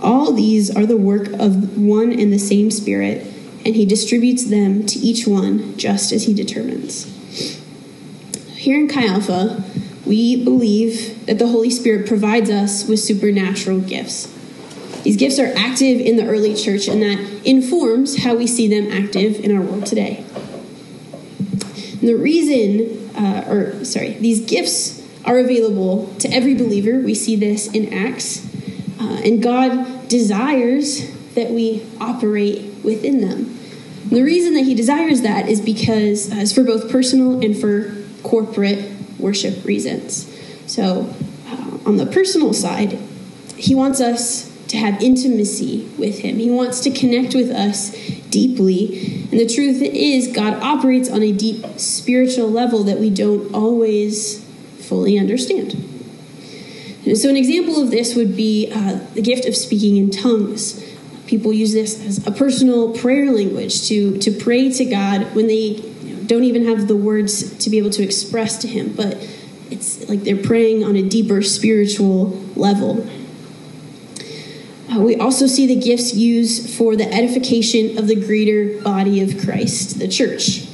All 0.00 0.32
these 0.32 0.74
are 0.74 0.86
the 0.86 0.96
work 0.96 1.28
of 1.28 1.78
one 1.78 2.12
and 2.12 2.32
the 2.32 2.38
same 2.38 2.70
Spirit, 2.70 3.26
and 3.64 3.76
He 3.76 3.86
distributes 3.86 4.44
them 4.44 4.84
to 4.86 4.98
each 4.98 5.26
one 5.26 5.76
just 5.76 6.12
as 6.12 6.24
He 6.24 6.34
determines. 6.34 7.06
Here 8.56 8.78
in 8.78 8.88
Chi 8.88 9.06
Alpha, 9.06 9.64
we 10.04 10.42
believe 10.42 11.26
that 11.26 11.38
the 11.38 11.48
Holy 11.48 11.70
Spirit 11.70 12.08
provides 12.08 12.50
us 12.50 12.88
with 12.88 12.98
supernatural 12.98 13.80
gifts. 13.80 14.26
These 15.02 15.16
gifts 15.16 15.38
are 15.38 15.52
active 15.56 16.00
in 16.00 16.16
the 16.16 16.26
early 16.26 16.54
church, 16.54 16.86
and 16.88 17.02
that 17.02 17.18
informs 17.44 18.22
how 18.22 18.34
we 18.34 18.46
see 18.46 18.68
them 18.68 18.90
active 18.92 19.40
in 19.40 19.56
our 19.56 19.62
world 19.62 19.86
today. 19.86 20.24
And 22.02 22.08
the 22.08 22.16
reason, 22.16 23.10
uh, 23.16 23.44
or 23.48 23.84
sorry, 23.84 24.12
these 24.14 24.40
gifts 24.40 25.06
are 25.24 25.38
available 25.38 26.12
to 26.18 26.28
every 26.32 26.54
believer. 26.54 27.00
We 27.00 27.14
see 27.14 27.36
this 27.36 27.68
in 27.68 27.92
Acts. 27.92 28.48
Uh, 29.00 29.20
and 29.24 29.42
God 29.42 30.08
desires 30.08 31.10
that 31.34 31.50
we 31.50 31.86
operate 32.00 32.84
within 32.84 33.20
them. 33.20 33.58
And 34.02 34.10
the 34.10 34.22
reason 34.22 34.54
that 34.54 34.64
He 34.64 34.74
desires 34.74 35.22
that 35.22 35.48
is 35.48 35.60
because 35.60 36.30
uh, 36.30 36.36
it's 36.36 36.52
for 36.52 36.64
both 36.64 36.90
personal 36.90 37.40
and 37.44 37.56
for 37.56 37.96
corporate 38.22 38.92
worship 39.18 39.64
reasons. 39.64 40.28
So, 40.66 41.12
uh, 41.48 41.78
on 41.86 41.96
the 41.96 42.06
personal 42.06 42.52
side, 42.52 42.98
He 43.56 43.74
wants 43.74 44.00
us 44.00 44.51
to 44.72 44.78
have 44.78 45.02
intimacy 45.02 45.86
with 45.98 46.20
Him. 46.20 46.38
He 46.38 46.50
wants 46.50 46.80
to 46.80 46.90
connect 46.90 47.34
with 47.34 47.50
us 47.50 47.90
deeply. 48.30 49.26
And 49.30 49.38
the 49.38 49.46
truth 49.46 49.82
is, 49.82 50.34
God 50.34 50.54
operates 50.62 51.10
on 51.10 51.22
a 51.22 51.30
deep 51.30 51.66
spiritual 51.78 52.50
level 52.50 52.82
that 52.84 52.98
we 52.98 53.10
don't 53.10 53.54
always 53.54 54.42
fully 54.78 55.18
understand. 55.18 55.74
And 57.04 57.18
so, 57.18 57.28
an 57.28 57.36
example 57.36 57.82
of 57.82 57.90
this 57.90 58.14
would 58.14 58.34
be 58.34 58.72
uh, 58.74 59.00
the 59.12 59.20
gift 59.20 59.44
of 59.44 59.54
speaking 59.54 59.98
in 59.98 60.10
tongues. 60.10 60.82
People 61.26 61.52
use 61.52 61.74
this 61.74 62.02
as 62.06 62.26
a 62.26 62.30
personal 62.30 62.94
prayer 62.94 63.30
language 63.30 63.86
to, 63.88 64.16
to 64.18 64.30
pray 64.30 64.70
to 64.72 64.84
God 64.86 65.34
when 65.34 65.48
they 65.48 65.80
don't 66.24 66.44
even 66.44 66.64
have 66.64 66.88
the 66.88 66.96
words 66.96 67.58
to 67.58 67.68
be 67.68 67.76
able 67.76 67.90
to 67.90 68.02
express 68.02 68.56
to 68.60 68.68
Him, 68.68 68.94
but 68.94 69.18
it's 69.70 70.08
like 70.08 70.20
they're 70.20 70.42
praying 70.42 70.82
on 70.82 70.96
a 70.96 71.02
deeper 71.02 71.42
spiritual 71.42 72.28
level. 72.56 73.06
Uh, 74.92 75.00
we 75.00 75.16
also 75.16 75.46
see 75.46 75.66
the 75.66 75.76
gifts 75.76 76.14
used 76.14 76.68
for 76.76 76.96
the 76.96 77.10
edification 77.12 77.96
of 77.98 78.08
the 78.08 78.16
greater 78.16 78.80
body 78.82 79.22
of 79.22 79.42
Christ, 79.42 79.98
the 79.98 80.08
church. 80.08 80.64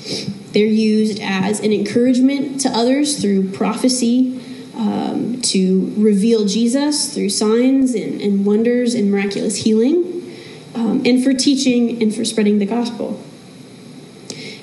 They're 0.53 0.67
used 0.67 1.21
as 1.21 1.61
an 1.61 1.73
encouragement 1.73 2.61
to 2.63 2.69
others 2.71 3.21
through 3.21 3.51
prophecy, 3.51 4.41
um, 4.75 5.41
to 5.43 5.93
reveal 5.97 6.47
Jesus 6.47 7.15
through 7.15 7.31
signs 7.31 7.95
and, 7.95 8.21
and 8.21 8.45
wonders 8.45 8.95
and 8.95 9.11
miraculous 9.11 9.57
healing, 9.57 10.37
um, 10.75 11.03
and 11.05 11.23
for 11.23 11.33
teaching 11.33 12.03
and 12.03 12.15
for 12.15 12.25
spreading 12.25 12.59
the 12.59 12.67
gospel. 12.67 13.23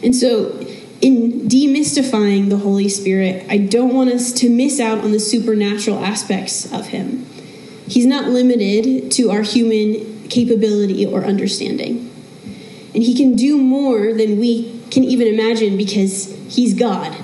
And 0.03 0.15
so, 0.15 0.59
in 1.01 1.47
demystifying 1.47 2.49
the 2.49 2.57
Holy 2.57 2.89
Spirit, 2.89 3.45
I 3.49 3.57
don't 3.57 3.93
want 3.93 4.09
us 4.09 4.33
to 4.33 4.49
miss 4.49 4.79
out 4.79 4.99
on 4.99 5.11
the 5.11 5.19
supernatural 5.19 6.03
aspects 6.03 6.71
of 6.73 6.87
Him. 6.87 7.25
He's 7.87 8.05
not 8.05 8.29
limited 8.29 9.11
to 9.11 9.31
our 9.31 9.41
human 9.41 10.27
capability 10.29 11.05
or 11.05 11.23
understanding. 11.23 12.11
And 12.93 13.03
he 13.03 13.15
can 13.15 13.35
do 13.35 13.57
more 13.57 14.13
than 14.13 14.39
we 14.39 14.81
can 14.89 15.03
even 15.03 15.27
imagine 15.27 15.77
because 15.77 16.33
he's 16.49 16.73
God. 16.73 17.15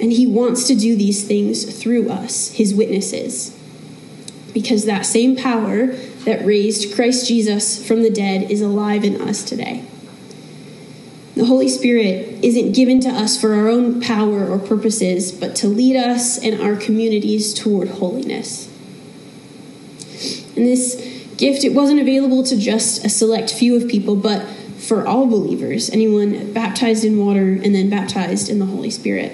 And 0.00 0.12
he 0.12 0.26
wants 0.26 0.66
to 0.66 0.74
do 0.74 0.96
these 0.96 1.26
things 1.26 1.80
through 1.80 2.10
us, 2.10 2.50
his 2.52 2.74
witnesses. 2.74 3.58
Because 4.52 4.86
that 4.86 5.06
same 5.06 5.36
power 5.36 5.86
that 6.24 6.44
raised 6.44 6.94
Christ 6.94 7.28
Jesus 7.28 7.86
from 7.86 8.02
the 8.02 8.10
dead 8.10 8.50
is 8.50 8.60
alive 8.60 9.04
in 9.04 9.20
us 9.20 9.44
today. 9.44 9.84
The 11.34 11.46
Holy 11.46 11.68
Spirit 11.68 12.44
isn't 12.44 12.72
given 12.72 13.00
to 13.00 13.08
us 13.08 13.40
for 13.40 13.54
our 13.54 13.68
own 13.68 14.00
power 14.00 14.48
or 14.48 14.58
purposes, 14.58 15.32
but 15.32 15.56
to 15.56 15.68
lead 15.68 15.96
us 15.96 16.38
and 16.38 16.60
our 16.60 16.76
communities 16.76 17.52
toward 17.52 17.88
holiness. 17.88 18.68
And 20.56 20.64
this 20.64 20.94
gift, 21.36 21.64
it 21.64 21.74
wasn't 21.74 22.00
available 22.00 22.44
to 22.44 22.56
just 22.56 23.04
a 23.04 23.08
select 23.08 23.52
few 23.52 23.76
of 23.76 23.88
people, 23.88 24.14
but 24.14 24.46
for 24.78 25.06
all 25.06 25.26
believers, 25.26 25.90
anyone 25.90 26.52
baptized 26.52 27.04
in 27.04 27.18
water 27.18 27.48
and 27.48 27.74
then 27.74 27.90
baptized 27.90 28.48
in 28.48 28.60
the 28.60 28.66
Holy 28.66 28.90
Spirit. 28.90 29.32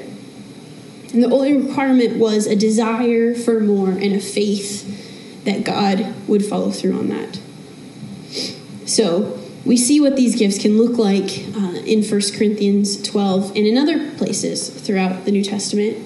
And 1.13 1.23
the 1.23 1.31
only 1.31 1.53
requirement 1.55 2.17
was 2.17 2.47
a 2.47 2.57
desire 2.57 3.35
for 3.35 3.61
more 3.61 3.91
and 3.91 4.15
a 4.15 4.21
faith 4.21 5.45
that 5.45 5.65
God 5.65 6.15
would 6.29 6.45
follow 6.45 6.71
through 6.71 6.99
on 6.99 7.09
that. 7.09 7.41
So 8.87 9.40
we 9.65 9.77
see 9.77 10.01
what 10.01 10.17
these 10.17 10.37
gifts 10.37 10.59
can 10.59 10.79
look 10.79 10.99
like 10.99 11.45
uh, 11.57 11.81
in 11.85 12.03
1 12.03 12.21
Corinthians 12.37 13.03
12 13.03 13.57
and 13.57 13.67
in 13.67 13.77
other 13.77 14.11
places 14.17 14.69
throughout 14.71 15.25
the 15.25 15.31
New 15.31 15.45
Testament. 15.45 15.99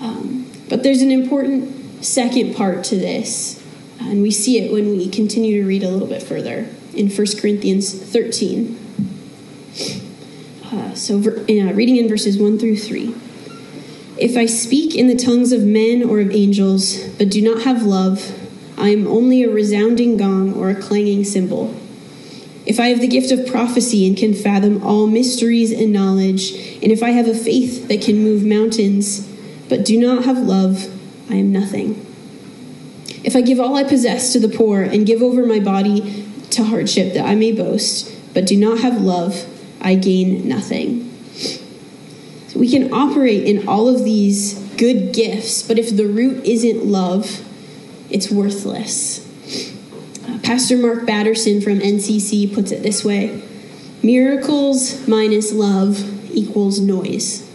Um, 0.00 0.50
but 0.68 0.82
there's 0.82 1.02
an 1.02 1.10
important 1.10 2.04
second 2.04 2.54
part 2.54 2.84
to 2.84 2.96
this, 2.96 3.62
and 4.00 4.22
we 4.22 4.30
see 4.30 4.58
it 4.58 4.72
when 4.72 4.96
we 4.96 5.08
continue 5.08 5.62
to 5.62 5.68
read 5.68 5.82
a 5.82 5.90
little 5.90 6.08
bit 6.08 6.22
further 6.22 6.68
in 6.94 7.08
1 7.08 7.26
Corinthians 7.40 7.92
13. 7.92 8.78
Uh, 10.64 10.94
so, 10.94 11.18
uh, 11.18 11.72
reading 11.74 11.96
in 11.96 12.08
verses 12.08 12.38
1 12.38 12.58
through 12.58 12.76
3. 12.76 13.14
If 14.18 14.36
I 14.36 14.46
speak 14.46 14.94
in 14.94 15.08
the 15.08 15.16
tongues 15.16 15.52
of 15.52 15.62
men 15.62 16.04
or 16.04 16.20
of 16.20 16.30
angels, 16.30 17.08
but 17.18 17.30
do 17.30 17.42
not 17.42 17.62
have 17.62 17.82
love, 17.82 18.38
I 18.78 18.90
am 18.90 19.06
only 19.06 19.42
a 19.42 19.50
resounding 19.50 20.16
gong 20.16 20.54
or 20.54 20.70
a 20.70 20.74
clanging 20.74 21.24
cymbal. 21.24 21.74
If 22.64 22.78
I 22.78 22.88
have 22.88 23.00
the 23.00 23.08
gift 23.08 23.32
of 23.32 23.46
prophecy 23.46 24.06
and 24.06 24.16
can 24.16 24.34
fathom 24.34 24.82
all 24.84 25.06
mysteries 25.06 25.72
and 25.72 25.92
knowledge, 25.92 26.52
and 26.82 26.92
if 26.92 27.02
I 27.02 27.10
have 27.10 27.26
a 27.26 27.34
faith 27.34 27.88
that 27.88 28.02
can 28.02 28.22
move 28.22 28.44
mountains, 28.44 29.28
but 29.68 29.84
do 29.84 29.98
not 29.98 30.24
have 30.24 30.38
love, 30.38 30.86
I 31.28 31.36
am 31.36 31.50
nothing. 31.50 32.06
If 33.24 33.34
I 33.34 33.40
give 33.40 33.58
all 33.58 33.76
I 33.76 33.84
possess 33.84 34.32
to 34.32 34.40
the 34.40 34.48
poor 34.48 34.82
and 34.82 35.06
give 35.06 35.22
over 35.22 35.46
my 35.46 35.58
body 35.58 36.24
to 36.50 36.64
hardship 36.64 37.14
that 37.14 37.26
I 37.26 37.34
may 37.34 37.52
boast, 37.52 38.12
but 38.34 38.46
do 38.46 38.56
not 38.56 38.78
have 38.80 39.00
love, 39.00 39.46
I 39.80 39.94
gain 39.96 40.46
nothing. 40.48 41.10
So 42.48 42.60
we 42.60 42.70
can 42.70 42.92
operate 42.92 43.44
in 43.44 43.66
all 43.66 43.88
of 43.88 44.04
these 44.04 44.58
good 44.76 45.12
gifts, 45.12 45.62
but 45.62 45.78
if 45.78 45.96
the 45.96 46.06
root 46.06 46.44
isn't 46.44 46.84
love, 46.84 47.44
it's 48.10 48.30
worthless. 48.30 49.26
Pastor 50.42 50.76
Mark 50.76 51.06
Batterson 51.06 51.60
from 51.60 51.78
NCC 51.78 52.52
puts 52.52 52.72
it 52.72 52.82
this 52.82 53.04
way 53.04 53.42
Miracles 54.02 55.06
minus 55.06 55.52
love 55.52 56.34
equals 56.34 56.80
noise. 56.80 57.48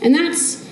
And 0.00 0.14
that's 0.14 0.64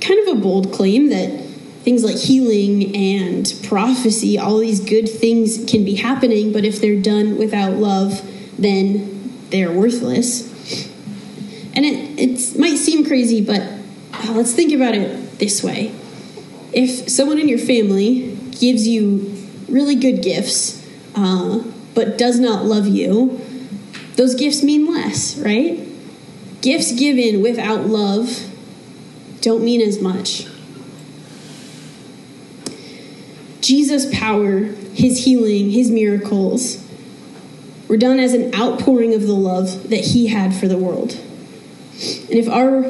kind 0.00 0.20
of 0.20 0.36
a 0.36 0.40
bold 0.40 0.72
claim 0.72 1.08
that 1.10 1.44
things 1.82 2.04
like 2.04 2.16
healing 2.16 2.94
and 2.94 3.52
prophecy, 3.62 4.38
all 4.38 4.58
these 4.58 4.80
good 4.80 5.08
things 5.08 5.64
can 5.64 5.84
be 5.84 5.94
happening, 5.94 6.52
but 6.52 6.64
if 6.64 6.80
they're 6.80 7.00
done 7.00 7.38
without 7.38 7.74
love, 7.74 8.20
then 8.58 9.32
they're 9.48 9.72
worthless. 9.72 10.50
And 11.74 11.86
it, 11.86 12.18
it 12.18 12.58
might 12.58 12.76
seem 12.76 13.06
crazy, 13.06 13.40
but 13.40 13.62
uh, 13.62 14.32
let's 14.32 14.52
think 14.52 14.72
about 14.72 14.94
it 14.94 15.38
this 15.38 15.62
way. 15.62 15.94
If 16.72 17.08
someone 17.08 17.38
in 17.38 17.48
your 17.48 17.58
family 17.58 18.36
gives 18.60 18.86
you 18.86 19.39
really 19.70 19.94
good 19.94 20.22
gifts, 20.22 20.86
uh, 21.14 21.62
but 21.94 22.18
does 22.18 22.38
not 22.38 22.64
love 22.64 22.86
you, 22.86 23.40
those 24.16 24.34
gifts 24.34 24.62
mean 24.62 24.92
less, 24.92 25.38
right? 25.38 25.86
Gifts 26.60 26.92
given 26.92 27.40
without 27.42 27.86
love 27.86 28.50
don't 29.40 29.64
mean 29.64 29.80
as 29.80 30.00
much. 30.00 30.46
Jesus' 33.60 34.12
power, 34.12 34.60
his 34.94 35.24
healing, 35.24 35.70
his 35.70 35.90
miracles 35.90 36.86
were 37.88 37.96
done 37.96 38.18
as 38.18 38.34
an 38.34 38.54
outpouring 38.54 39.14
of 39.14 39.22
the 39.22 39.34
love 39.34 39.90
that 39.90 40.04
he 40.04 40.28
had 40.28 40.54
for 40.54 40.68
the 40.68 40.78
world. 40.78 41.12
And 41.12 42.38
if 42.38 42.48
our 42.48 42.84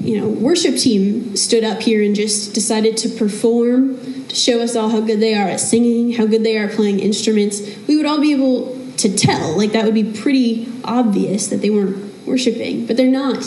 you 0.00 0.20
know 0.20 0.28
worship 0.28 0.76
team 0.76 1.36
stood 1.36 1.64
up 1.64 1.80
here 1.80 2.02
and 2.02 2.14
just 2.14 2.54
decided 2.54 2.96
to 2.98 3.08
perform 3.08 4.21
to 4.32 4.38
show 4.38 4.62
us 4.62 4.74
all 4.74 4.88
how 4.88 5.00
good 5.00 5.20
they 5.20 5.34
are 5.34 5.46
at 5.46 5.60
singing, 5.60 6.12
how 6.12 6.24
good 6.24 6.42
they 6.42 6.56
are 6.56 6.68
playing 6.68 7.00
instruments, 7.00 7.60
we 7.86 7.96
would 7.96 8.06
all 8.06 8.20
be 8.20 8.32
able 8.32 8.78
to 8.96 9.14
tell. 9.14 9.56
Like 9.56 9.72
that 9.72 9.84
would 9.84 9.94
be 9.94 10.10
pretty 10.10 10.72
obvious 10.84 11.48
that 11.48 11.60
they 11.60 11.68
weren't 11.68 12.26
worshiping, 12.26 12.86
but 12.86 12.96
they're 12.96 13.10
not. 13.10 13.42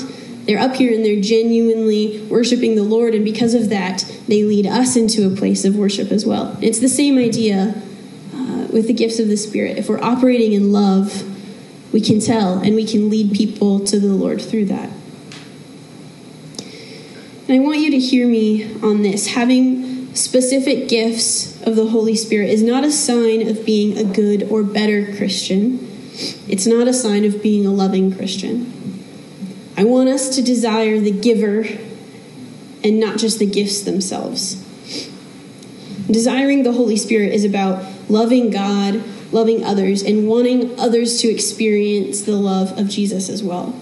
They're 0.45 0.60
up 0.60 0.76
here 0.76 0.93
and 0.93 1.04
they're 1.04 1.21
genuinely 1.21 2.21
worshiping 2.30 2.76
the 2.76 2.84
Lord, 2.84 3.15
and 3.15 3.26
because 3.26 3.56
of 3.56 3.69
that, 3.69 4.06
they 4.28 4.43
lead 4.43 4.67
us 4.67 4.95
into 4.95 5.26
a 5.26 5.36
place 5.36 5.65
of 5.65 5.76
worship 5.76 6.12
as 6.12 6.24
well. 6.24 6.56
It's 6.62 6.80
the 6.80 6.89
same 6.89 7.17
idea 7.17 7.82
uh, 8.36 8.67
with 8.71 8.86
the 8.86 8.93
gifts 8.93 9.17
of 9.17 9.28
the 9.28 9.38
Spirit. 9.38 9.80
If 9.80 9.89
we're 9.89 10.04
operating 10.04 10.54
in 10.54 10.71
love, 10.71 11.24
we 11.91 12.00
can 12.00 12.19
tell 12.19 12.60
and 12.60 12.76
we 12.76 12.86
can 12.86 13.10
lead 13.10 13.34
people 13.34 13.80
to 13.86 14.00
the 14.00 14.10
Lord 14.10 14.39
through 14.39 14.65
that. 14.65 14.91
And 17.48 17.56
I 17.56 17.60
want 17.60 17.80
you 17.80 17.89
to 17.91 18.00
hear 18.00 18.28
me 18.28 18.71
on 18.82 19.02
this. 19.02 19.28
Having 19.28 19.94
specific 20.15 20.88
gifts 20.88 21.62
of 21.63 21.75
the 21.75 21.88
Holy 21.88 22.15
Spirit 22.15 22.49
is 22.49 22.63
not 22.63 22.84
a 22.84 22.91
sign 22.91 23.47
of 23.47 23.65
being 23.65 23.97
a 23.97 24.04
good 24.04 24.43
or 24.43 24.63
better 24.63 25.13
Christian. 25.15 25.80
It's 26.47 26.65
not 26.65 26.88
a 26.88 26.93
sign 26.93 27.25
of 27.25 27.43
being 27.43 27.65
a 27.65 27.71
loving 27.71 28.15
Christian. 28.15 29.04
I 29.78 29.84
want 29.84 30.08
us 30.10 30.34
to 30.36 30.41
desire 30.41 30.99
the 30.99 31.12
giver 31.12 31.65
and 32.84 32.99
not 32.99 33.17
just 33.17 33.39
the 33.39 33.45
gifts 33.45 33.82
themselves. 33.82 34.56
Desiring 36.10 36.63
the 36.63 36.71
Holy 36.71 36.95
Spirit 36.95 37.34
is 37.34 37.43
about 37.43 37.84
loving 38.10 38.51
God, 38.51 39.04
loving 39.34 39.65
others, 39.65 40.01
and 40.01 40.28
wanting 40.28 40.80
others 40.80 41.19
to 41.21 41.28
experience 41.28 42.21
the 42.21 42.36
love 42.36 42.78
of 42.78 42.88
Jesus 42.88 43.28
as 43.28 43.43
well. 43.43 43.82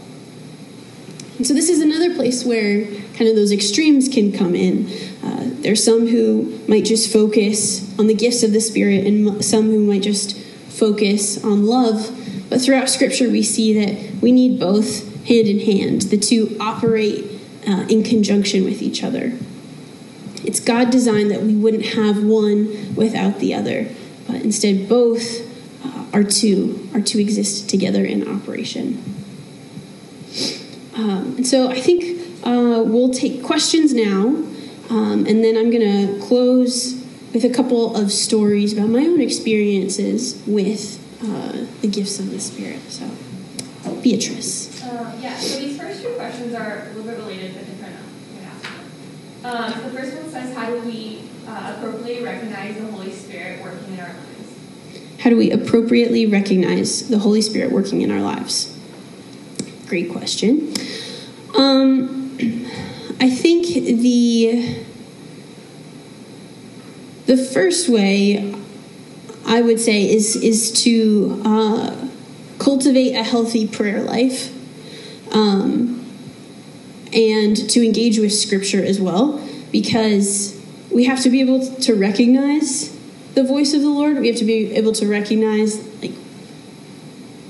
And 1.43 1.47
so, 1.49 1.53
this 1.53 1.67
is 1.67 1.81
another 1.81 2.15
place 2.15 2.45
where 2.45 2.85
kind 2.85 3.29
of 3.29 3.35
those 3.35 3.51
extremes 3.51 4.07
can 4.07 4.31
come 4.31 4.55
in. 4.55 4.87
Uh, 5.21 5.49
there's 5.59 5.83
some 5.83 6.07
who 6.07 6.57
might 6.69 6.85
just 6.85 7.11
focus 7.11 7.83
on 7.99 8.07
the 8.07 8.13
gifts 8.13 8.43
of 8.43 8.53
the 8.53 8.61
Spirit, 8.61 9.05
and 9.05 9.43
some 9.43 9.65
who 9.65 9.79
might 9.85 10.03
just 10.03 10.39
focus 10.39 11.43
on 11.43 11.65
love. 11.65 12.17
But 12.49 12.61
throughout 12.61 12.87
Scripture, 12.87 13.29
we 13.29 13.43
see 13.43 13.73
that 13.73 14.21
we 14.21 14.31
need 14.31 14.57
both 14.57 15.03
hand 15.27 15.49
in 15.49 15.59
hand. 15.59 16.03
The 16.03 16.17
two 16.17 16.55
operate 16.61 17.25
uh, 17.67 17.87
in 17.89 18.03
conjunction 18.03 18.63
with 18.63 18.81
each 18.81 19.03
other. 19.03 19.33
It's 20.45 20.61
God 20.61 20.91
designed 20.91 21.29
that 21.31 21.41
we 21.41 21.57
wouldn't 21.57 21.87
have 21.87 22.23
one 22.23 22.95
without 22.95 23.39
the 23.39 23.53
other, 23.53 23.89
but 24.27 24.37
instead 24.43 24.87
both 24.87 25.41
uh, 25.85 26.05
are 26.13 26.23
to 26.23 26.89
are 26.93 27.01
to 27.01 27.19
exist 27.19 27.69
together 27.69 28.05
in 28.05 28.33
operation. 28.33 29.12
Um, 30.95 31.35
and 31.37 31.47
so 31.47 31.69
I 31.69 31.79
think 31.79 32.21
uh, 32.45 32.83
we'll 32.85 33.13
take 33.13 33.43
questions 33.43 33.93
now, 33.93 34.27
um, 34.89 35.25
and 35.25 35.43
then 35.43 35.57
I'm 35.57 35.71
going 35.71 35.81
to 35.81 36.19
close 36.25 37.01
with 37.33 37.43
a 37.43 37.49
couple 37.49 37.95
of 37.95 38.11
stories 38.11 38.73
about 38.73 38.89
my 38.89 38.99
own 38.99 39.21
experiences 39.21 40.41
with 40.45 40.99
uh, 41.23 41.65
the 41.81 41.87
gifts 41.87 42.19
of 42.19 42.29
the 42.29 42.39
Spirit. 42.39 42.79
So, 42.91 43.09
Beatrice. 44.01 44.83
Uh, 44.83 45.17
yeah, 45.21 45.35
so 45.37 45.59
these 45.59 45.79
first 45.79 46.03
two 46.03 46.13
questions 46.13 46.53
are 46.53 46.83
a 46.83 46.93
little 46.93 47.03
bit 47.03 47.17
related 47.17 47.55
but 47.55 47.65
different. 47.65 47.83
Um, 49.43 49.71
the 49.83 49.89
first 49.89 50.15
one 50.15 50.29
says, 50.29 50.55
How 50.55 50.69
do 50.69 50.79
we 50.81 51.23
uh, 51.45 51.75
appropriately 51.75 52.23
recognize 52.23 52.77
the 52.77 52.87
Holy 52.87 53.11
Spirit 53.11 53.61
working 53.61 53.93
in 53.93 53.99
our 53.99 54.07
lives? 54.07 55.19
How 55.19 55.29
do 55.29 55.37
we 55.37 55.51
appropriately 55.51 56.25
recognize 56.25 57.09
the 57.09 57.19
Holy 57.19 57.41
Spirit 57.41 57.71
working 57.71 58.01
in 58.01 58.11
our 58.11 58.21
lives? 58.21 58.72
Great 59.93 60.11
question. 60.11 60.73
Um, 61.55 62.35
I 63.19 63.29
think 63.29 63.67
the 63.67 64.75
the 67.27 67.37
first 67.37 67.89
way 67.89 68.55
I 69.45 69.61
would 69.61 69.79
say 69.79 70.11
is 70.11 70.35
is 70.35 70.71
to 70.81 71.39
uh, 71.45 72.07
cultivate 72.57 73.13
a 73.13 73.21
healthy 73.21 73.67
prayer 73.67 74.01
life, 74.01 74.51
um, 75.31 76.03
and 77.13 77.55
to 77.69 77.85
engage 77.85 78.17
with 78.17 78.33
Scripture 78.33 78.83
as 78.83 78.99
well, 78.99 79.47
because 79.71 80.59
we 80.89 81.03
have 81.03 81.21
to 81.21 81.29
be 81.29 81.39
able 81.39 81.67
to 81.81 81.93
recognize 81.93 82.97
the 83.35 83.43
voice 83.43 83.75
of 83.75 83.81
the 83.81 83.89
Lord. 83.89 84.17
We 84.17 84.27
have 84.29 84.37
to 84.37 84.45
be 84.45 84.73
able 84.73 84.93
to 84.93 85.07
recognize 85.07 85.85
like 86.01 86.15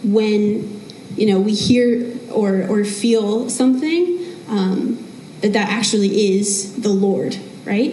when 0.04 0.73
you 1.15 1.28
know 1.28 1.39
we 1.39 1.54
hear 1.54 2.17
or 2.32 2.65
or 2.67 2.84
feel 2.84 3.49
something. 3.49 4.19
Um, 4.47 5.04
that 5.43 5.54
that 5.54 5.69
actually 5.69 6.38
is 6.38 6.82
the 6.82 6.89
Lord, 6.89 7.38
right? 7.65 7.91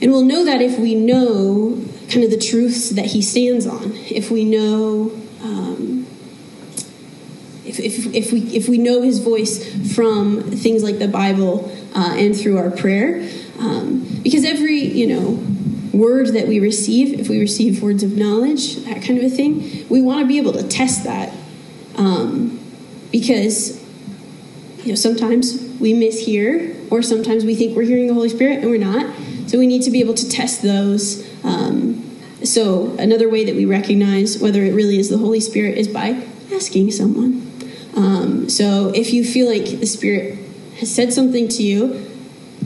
And 0.00 0.12
we'll 0.12 0.24
know 0.24 0.44
that 0.44 0.62
if 0.62 0.78
we 0.78 0.94
know 0.94 1.84
kind 2.08 2.24
of 2.24 2.30
the 2.30 2.38
truths 2.38 2.90
that 2.90 3.06
he 3.06 3.20
stands 3.20 3.66
on, 3.66 3.92
if 3.94 4.30
we 4.30 4.44
know. 4.44 5.12
Um, 5.42 6.06
if, 7.64 7.80
if, 7.80 8.14
if, 8.14 8.32
we, 8.32 8.42
if 8.56 8.68
we 8.68 8.78
know 8.78 9.02
his 9.02 9.18
voice 9.18 9.92
from 9.92 10.40
things 10.52 10.84
like 10.84 11.00
the 11.00 11.08
Bible 11.08 11.70
uh, 11.96 12.14
and 12.16 12.34
through 12.34 12.58
our 12.58 12.70
prayer, 12.70 13.28
um, 13.58 14.06
because 14.22 14.44
every, 14.44 14.78
you 14.78 15.08
know, 15.08 15.44
word 15.92 16.28
that 16.28 16.46
we 16.46 16.60
receive, 16.60 17.18
if 17.18 17.28
we 17.28 17.40
receive 17.40 17.82
words 17.82 18.04
of 18.04 18.16
knowledge, 18.16 18.76
that 18.84 19.02
kind 19.02 19.18
of 19.18 19.24
a 19.24 19.28
thing, 19.28 19.84
we 19.88 20.00
want 20.00 20.20
to 20.20 20.26
be 20.26 20.38
able 20.38 20.52
to 20.52 20.62
test 20.62 21.02
that. 21.04 21.32
Um, 21.96 22.60
because 23.10 23.82
you 24.84 24.88
know 24.88 24.94
sometimes 24.94 25.62
we 25.80 25.94
mishear 25.94 26.74
or 26.90 27.02
sometimes 27.02 27.44
we 27.44 27.54
think 27.54 27.76
we're 27.76 27.82
hearing 27.82 28.06
the 28.06 28.14
holy 28.14 28.28
spirit 28.28 28.58
and 28.58 28.70
we're 28.70 28.78
not. 28.78 29.14
So 29.46 29.58
we 29.58 29.66
need 29.66 29.82
to 29.82 29.90
be 29.90 30.00
able 30.00 30.14
to 30.14 30.28
test 30.28 30.62
those. 30.62 31.26
Um, 31.44 32.02
so 32.44 32.94
another 32.98 33.28
way 33.28 33.44
that 33.44 33.54
we 33.54 33.64
recognize 33.64 34.38
whether 34.38 34.62
it 34.62 34.72
really 34.72 34.98
is 34.98 35.08
the 35.08 35.18
holy 35.18 35.40
spirit 35.40 35.78
is 35.78 35.88
by 35.88 36.22
asking 36.52 36.90
someone. 36.90 37.50
Um, 37.96 38.48
so 38.48 38.92
if 38.94 39.12
you 39.12 39.24
feel 39.24 39.48
like 39.48 39.80
the 39.80 39.86
spirit 39.86 40.38
has 40.78 40.94
said 40.94 41.12
something 41.12 41.48
to 41.48 41.62
you 41.62 42.02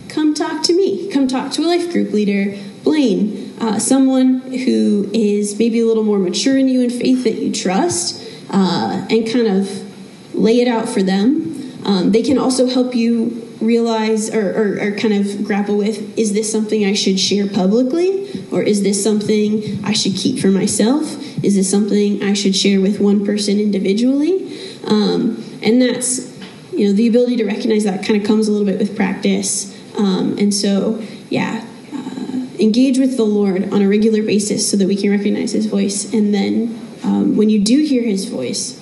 come 0.09 0.35
talk 0.35 0.63
to 0.65 0.75
me. 0.75 1.09
Come 1.11 1.29
talk 1.29 1.53
to 1.53 1.63
a 1.63 1.67
life 1.67 1.93
group 1.93 2.13
leader. 2.13 2.59
Blaine 2.83 3.51
uh, 3.61 3.79
someone 3.79 4.41
who 4.41 5.11
is 5.13 5.59
maybe 5.59 5.81
a 5.81 5.87
little 5.87 6.03
more 6.03 6.19
mature 6.19 6.57
in 6.57 6.69
you 6.69 6.81
in 6.81 6.91
faith 6.91 7.25
that 7.25 7.35
you 7.35 7.53
trust 7.53 8.23
uh, 8.51 9.07
and 9.09 9.31
kind 9.31 9.47
of 9.47 10.35
lay 10.35 10.61
it 10.61 10.69
out 10.69 10.89
for 10.89 11.03
them 11.03 11.51
um, 11.85 12.13
they 12.13 12.23
can 12.23 12.39
also 12.39 12.67
help 12.67 12.95
you 12.95 13.47
realize 13.61 14.35
or, 14.35 14.51
or, 14.51 14.87
or, 14.87 14.91
kind 14.93 15.15
of 15.15 15.45
grapple 15.45 15.77
with 15.77 16.19
is 16.19 16.33
this 16.33 16.51
something 16.51 16.85
I 16.85 16.95
should 16.95 17.19
share 17.21 17.47
publicly? 17.47 18.47
Or 18.51 18.63
is 18.63 18.83
this 18.83 19.03
something 19.03 19.85
I 19.85 19.93
should 19.93 20.15
keep 20.15 20.41
for 20.41 20.49
myself? 20.49 21.03
Is 21.45 21.57
this 21.57 21.71
something 21.71 22.23
I 22.23 22.33
should 22.33 22.57
share 22.57 22.81
with 22.81 23.01
one 23.01 23.25
person 23.25 23.59
individually? 23.59 24.59
Um, 24.87 25.45
and 25.63 25.81
that's, 25.81 26.39
you 26.73 26.89
know, 26.89 26.93
the 26.93 27.07
ability 27.07 27.37
to 27.37 27.45
recognize 27.45 27.85
that 27.85 28.05
kind 28.05 28.21
of 28.21 28.27
comes 28.27 28.49
a 28.49 28.53
little 28.53 28.67
bit 28.67 28.79
with 28.79 28.97
practice. 28.97 29.77
Um, 29.97 30.39
and 30.39 30.55
so, 30.55 31.03
yeah, 31.29 31.67
uh, 31.93 32.47
engage 32.59 32.99
with 32.99 33.17
the 33.17 33.25
Lord 33.25 33.73
on 33.73 33.83
a 33.83 33.89
regular 33.89 34.23
basis 34.23 34.71
so 34.71 34.77
that 34.79 34.89
we 34.89 34.97
can 34.97 35.11
recognize 35.11 35.53
His 35.53 35.67
voice. 35.67 36.13
And 36.13 36.33
then 36.35 36.90
um, 37.03 37.37
when 37.37 37.51
you 37.51 37.61
do 37.61 37.83
hear 37.83 38.03
His 38.03 38.27
voice, 38.27 38.79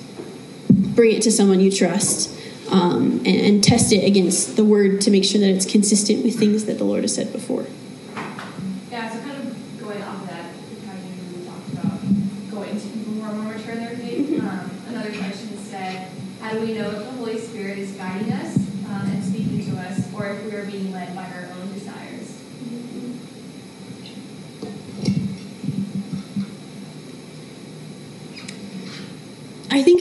bring 0.69 1.15
it 1.15 1.21
to 1.23 1.31
someone 1.31 1.59
you 1.59 1.71
trust 1.71 2.35
um, 2.71 3.21
and, 3.25 3.27
and, 3.27 3.63
test 3.63 3.91
it 3.91 4.05
against 4.05 4.55
the 4.55 4.63
word 4.63 5.01
to 5.01 5.09
make 5.09 5.25
sure 5.25 5.41
that 5.41 5.49
it's 5.49 5.65
consistent 5.65 6.23
with 6.23 6.37
things 6.37 6.65
that 6.65 6.77
the 6.77 6.83
Lord 6.83 7.01
has 7.01 7.15
said 7.15 7.31
before. 7.31 7.65
Yeah, 8.91 9.09
so 9.09 9.19
kind 9.21 9.37
of 9.41 9.79
going 9.79 10.03
off 10.03 10.21
of 10.21 10.29
that, 10.29 10.51
how 10.85 10.93
you 10.93 11.45
talked 11.45 11.73
about 11.73 11.99
going 12.51 12.79
to 12.79 12.87
people 12.87 13.13
who 13.13 13.21
are 13.23 13.33
more 13.33 13.53
mature 13.53 13.71
in 13.71 13.79
their 13.79 13.97
faith. 13.97 14.29
Mm-hmm. 14.29 14.47
Um, 14.47 14.71
another 14.89 15.17
question 15.17 15.57
said, 15.57 16.11
how 16.41 16.51
do 16.51 16.59
we 16.61 16.73
know 16.73 16.91
if 16.91 16.97
the 16.97 17.11
Holy 17.11 17.39
Spirit 17.39 17.79
is 17.79 17.91
guiding 17.93 18.31
us 18.33 18.57
um, 18.85 19.09
and 19.09 19.23
speaking 19.23 19.65
to 19.71 19.79
us, 19.79 20.13
or 20.13 20.27
if 20.27 20.45
we 20.45 20.51
are 20.51 20.65
being 20.65 20.91
led 20.91 21.15
by 21.15 21.23
our 21.23 21.49
own 21.59 21.73
desires? 21.73 22.39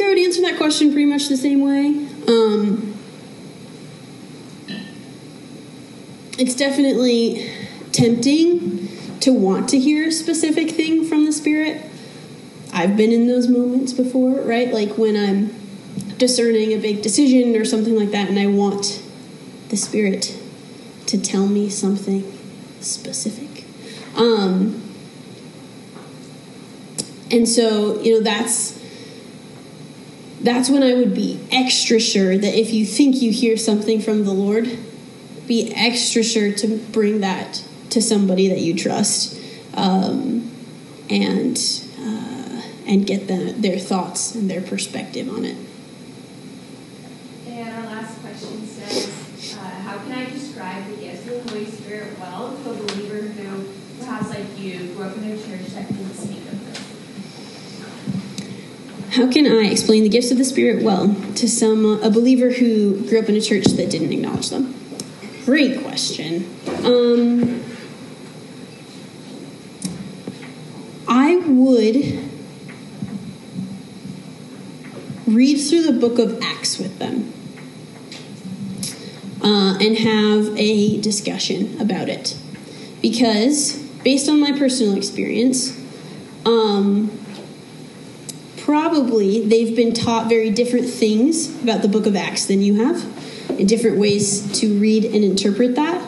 I 0.08 0.12
would 0.12 0.20
answer 0.20 0.40
that 0.40 0.56
question 0.56 0.90
pretty 0.90 1.04
much 1.04 1.28
the 1.28 1.36
same 1.36 1.60
way. 1.60 1.88
Um, 2.26 2.94
it's 6.38 6.54
definitely 6.54 7.52
tempting 7.92 8.88
to 9.20 9.34
want 9.34 9.68
to 9.68 9.78
hear 9.78 10.08
a 10.08 10.10
specific 10.10 10.70
thing 10.70 11.04
from 11.04 11.26
the 11.26 11.32
Spirit. 11.32 11.84
I've 12.72 12.96
been 12.96 13.12
in 13.12 13.26
those 13.26 13.48
moments 13.48 13.92
before, 13.92 14.40
right? 14.40 14.72
Like 14.72 14.96
when 14.96 15.14
I'm 15.14 15.54
discerning 16.16 16.72
a 16.72 16.78
big 16.78 17.02
decision 17.02 17.54
or 17.54 17.66
something 17.66 17.94
like 17.94 18.10
that, 18.12 18.30
and 18.30 18.38
I 18.38 18.46
want 18.46 19.02
the 19.68 19.76
Spirit 19.76 20.40
to 21.04 21.20
tell 21.20 21.46
me 21.46 21.68
something 21.68 22.24
specific. 22.80 23.66
Um, 24.16 24.82
and 27.30 27.46
so, 27.46 28.00
you 28.00 28.14
know, 28.14 28.20
that's 28.22 28.77
that's 30.40 30.70
when 30.70 30.82
I 30.82 30.94
would 30.94 31.14
be 31.14 31.40
extra 31.50 31.98
sure 31.98 32.38
that 32.38 32.54
if 32.58 32.72
you 32.72 32.86
think 32.86 33.20
you 33.20 33.32
hear 33.32 33.56
something 33.56 34.00
from 34.00 34.24
the 34.24 34.32
Lord, 34.32 34.78
be 35.46 35.72
extra 35.74 36.22
sure 36.22 36.52
to 36.52 36.78
bring 36.92 37.20
that 37.20 37.64
to 37.90 38.00
somebody 38.02 38.48
that 38.48 38.60
you 38.60 38.74
trust, 38.74 39.40
um, 39.74 40.50
and 41.10 41.58
uh, 41.98 42.62
and 42.86 43.06
get 43.06 43.26
the, 43.26 43.54
their 43.56 43.78
thoughts 43.78 44.34
and 44.34 44.50
their 44.50 44.60
perspective 44.60 45.28
on 45.28 45.44
it. 45.44 45.56
And 47.46 47.68
our 47.70 47.86
last 47.86 48.20
question 48.20 48.66
says, 48.66 49.56
uh, 49.58 49.60
"How 49.60 49.98
can 49.98 50.12
I 50.12 50.30
describe 50.30 50.86
the 50.88 50.96
gifts 50.96 51.26
of 51.26 51.44
the 51.44 51.50
Holy 51.50 51.66
Spirit 51.66 52.18
well 52.20 52.56
to 52.62 52.70
a 52.70 52.74
believer 52.74 53.22
who, 53.22 53.68
perhaps 53.98 54.28
like 54.30 54.58
you, 54.58 54.94
grew 54.94 55.06
up 55.06 55.16
in 55.16 55.24
a 55.24 55.36
church 55.36 55.66
that 55.74 55.88
didn't 55.88 56.14
speak 56.14 56.46
of 56.46 56.66
this?" 56.66 56.84
How 59.10 59.30
can 59.30 59.46
I 59.46 59.70
explain 59.70 60.02
the 60.02 60.08
gifts 60.08 60.30
of 60.30 60.38
the 60.38 60.44
Spirit 60.44 60.82
well 60.82 61.14
to 61.36 61.48
some 61.48 62.02
a 62.02 62.10
believer 62.10 62.50
who 62.50 63.06
grew 63.08 63.20
up 63.20 63.28
in 63.28 63.36
a 63.36 63.40
church 63.40 63.64
that 63.64 63.90
didn't 63.90 64.12
acknowledge 64.12 64.50
them? 64.50 64.74
Great 65.44 65.82
question. 65.82 66.54
Um, 66.84 67.62
I 71.08 71.36
would 71.36 72.28
read 75.26 75.56
through 75.56 75.84
the 75.84 75.98
book 75.98 76.18
of 76.18 76.42
Acts 76.42 76.78
with 76.78 76.98
them 76.98 77.32
uh, 79.42 79.78
and 79.80 79.96
have 79.96 80.54
a 80.58 81.00
discussion 81.00 81.80
about 81.80 82.10
it. 82.10 82.36
Because, 83.00 83.78
based 84.04 84.28
on 84.28 84.38
my 84.38 84.52
personal 84.52 84.96
experience, 84.96 85.78
um, 86.44 87.10
probably 88.68 89.46
they've 89.46 89.74
been 89.74 89.94
taught 89.94 90.28
very 90.28 90.50
different 90.50 90.86
things 90.86 91.48
about 91.62 91.80
the 91.80 91.88
book 91.88 92.04
of 92.04 92.14
Acts 92.14 92.44
than 92.44 92.60
you 92.60 92.84
have, 92.84 93.02
and 93.58 93.66
different 93.66 93.96
ways 93.96 94.60
to 94.60 94.78
read 94.78 95.06
and 95.06 95.24
interpret 95.24 95.74
that. 95.74 96.06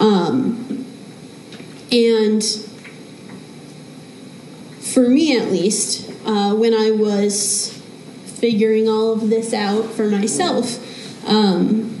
Um, 0.00 0.84
and 1.92 2.42
for 4.80 5.08
me, 5.08 5.38
at 5.38 5.52
least, 5.52 6.10
uh, 6.24 6.56
when 6.56 6.74
I 6.74 6.90
was 6.90 7.80
figuring 8.24 8.88
all 8.88 9.12
of 9.12 9.30
this 9.30 9.54
out 9.54 9.84
for 9.92 10.10
myself, 10.10 10.82
um, 11.28 12.00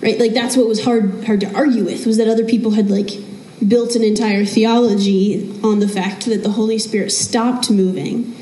right, 0.00 0.18
like 0.18 0.32
that's 0.32 0.56
what 0.56 0.66
was 0.66 0.82
hard 0.82 1.24
hard 1.26 1.42
to 1.42 1.54
argue 1.54 1.84
with 1.84 2.06
was 2.06 2.16
that 2.16 2.26
other 2.26 2.46
people 2.46 2.70
had 2.70 2.88
like 2.88 3.10
built 3.66 3.94
an 3.94 4.02
entire 4.02 4.44
theology 4.44 5.52
on 5.62 5.80
the 5.80 5.88
fact 5.88 6.26
that 6.26 6.42
the 6.42 6.50
Holy 6.50 6.78
Spirit 6.78 7.10
stopped 7.10 7.70
moving. 7.70 8.34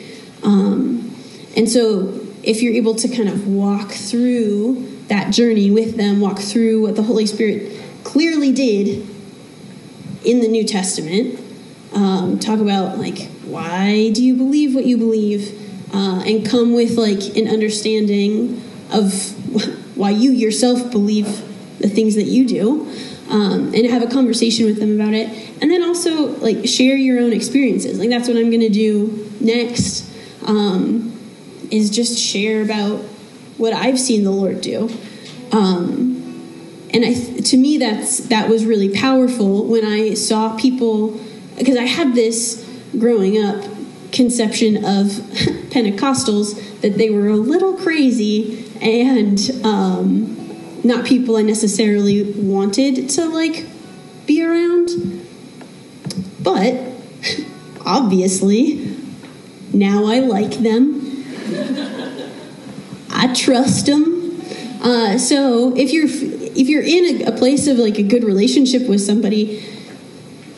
Um, 0.42 1.14
and 1.56 1.68
so, 1.68 2.20
if 2.42 2.62
you're 2.62 2.74
able 2.74 2.94
to 2.94 3.08
kind 3.08 3.28
of 3.28 3.48
walk 3.48 3.90
through 3.90 4.86
that 5.08 5.32
journey 5.32 5.70
with 5.70 5.96
them, 5.96 6.20
walk 6.20 6.38
through 6.38 6.82
what 6.82 6.96
the 6.96 7.02
Holy 7.02 7.26
Spirit 7.26 7.82
clearly 8.04 8.52
did 8.52 9.06
in 10.24 10.40
the 10.40 10.48
New 10.48 10.64
Testament, 10.64 11.40
um, 11.92 12.38
talk 12.38 12.60
about 12.60 12.98
like 12.98 13.28
why 13.44 14.10
do 14.10 14.24
you 14.24 14.34
believe 14.34 14.74
what 14.74 14.86
you 14.86 14.96
believe, 14.96 15.52
uh, 15.92 16.22
and 16.26 16.48
come 16.48 16.74
with 16.74 16.96
like 16.96 17.36
an 17.36 17.48
understanding 17.48 18.62
of 18.92 19.34
why 19.96 20.10
you 20.10 20.30
yourself 20.30 20.90
believe 20.92 21.26
the 21.80 21.88
things 21.88 22.14
that 22.14 22.24
you 22.24 22.46
do 22.46 22.86
um, 23.30 23.74
and 23.74 23.86
have 23.86 24.02
a 24.02 24.06
conversation 24.06 24.66
with 24.66 24.78
them 24.78 25.00
about 25.00 25.14
it. 25.14 25.28
And 25.60 25.70
then 25.70 25.82
also 25.82 26.28
like 26.38 26.66
share 26.66 26.96
your 26.96 27.20
own 27.20 27.32
experiences. 27.32 27.98
Like 27.98 28.10
that's 28.10 28.28
what 28.28 28.36
i'm 28.36 28.50
to 28.50 28.68
do 28.68 29.30
next 29.40 30.10
um, 30.46 31.12
is 31.70 31.90
just 31.90 32.18
share 32.18 32.62
about 32.62 33.00
what 33.58 33.72
i've 33.72 33.98
seen 33.98 34.24
the 34.24 34.30
lord 34.30 34.60
do. 34.60 34.88
Um, 35.52 36.18
and 36.92 37.04
I, 37.04 37.40
to 37.40 37.56
me 37.56 37.78
that's 37.78 38.18
that 38.28 38.48
was 38.48 38.64
really 38.64 38.88
powerful 38.88 39.66
when 39.66 39.84
i 39.84 40.14
saw 40.14 40.56
people 40.56 41.20
because 41.58 41.76
i 41.76 41.84
had 41.84 42.14
this 42.14 42.66
growing 42.98 43.44
up 43.44 43.62
conception 44.10 44.78
of 44.78 45.06
pentecostals 45.70 46.80
that 46.80 46.96
they 46.96 47.10
were 47.10 47.28
a 47.28 47.36
little 47.36 47.74
crazy 47.74 48.64
and 48.80 49.38
um, 49.64 50.37
not 50.88 51.06
people 51.06 51.36
I 51.36 51.42
necessarily 51.42 52.32
wanted 52.32 53.10
to 53.10 53.28
like 53.28 53.66
be 54.26 54.42
around. 54.42 54.90
But 56.40 56.80
obviously, 57.86 58.96
now 59.72 60.06
I 60.06 60.20
like 60.20 60.52
them. 60.54 61.24
I 63.10 63.32
trust 63.34 63.86
them. 63.86 64.40
Uh, 64.82 65.18
so 65.18 65.76
if 65.76 65.92
you're 65.92 66.08
if 66.08 66.68
you're 66.68 66.82
in 66.82 67.22
a, 67.22 67.32
a 67.32 67.32
place 67.32 67.66
of 67.66 67.78
like 67.78 67.98
a 67.98 68.02
good 68.02 68.24
relationship 68.24 68.88
with 68.88 69.00
somebody, 69.00 69.62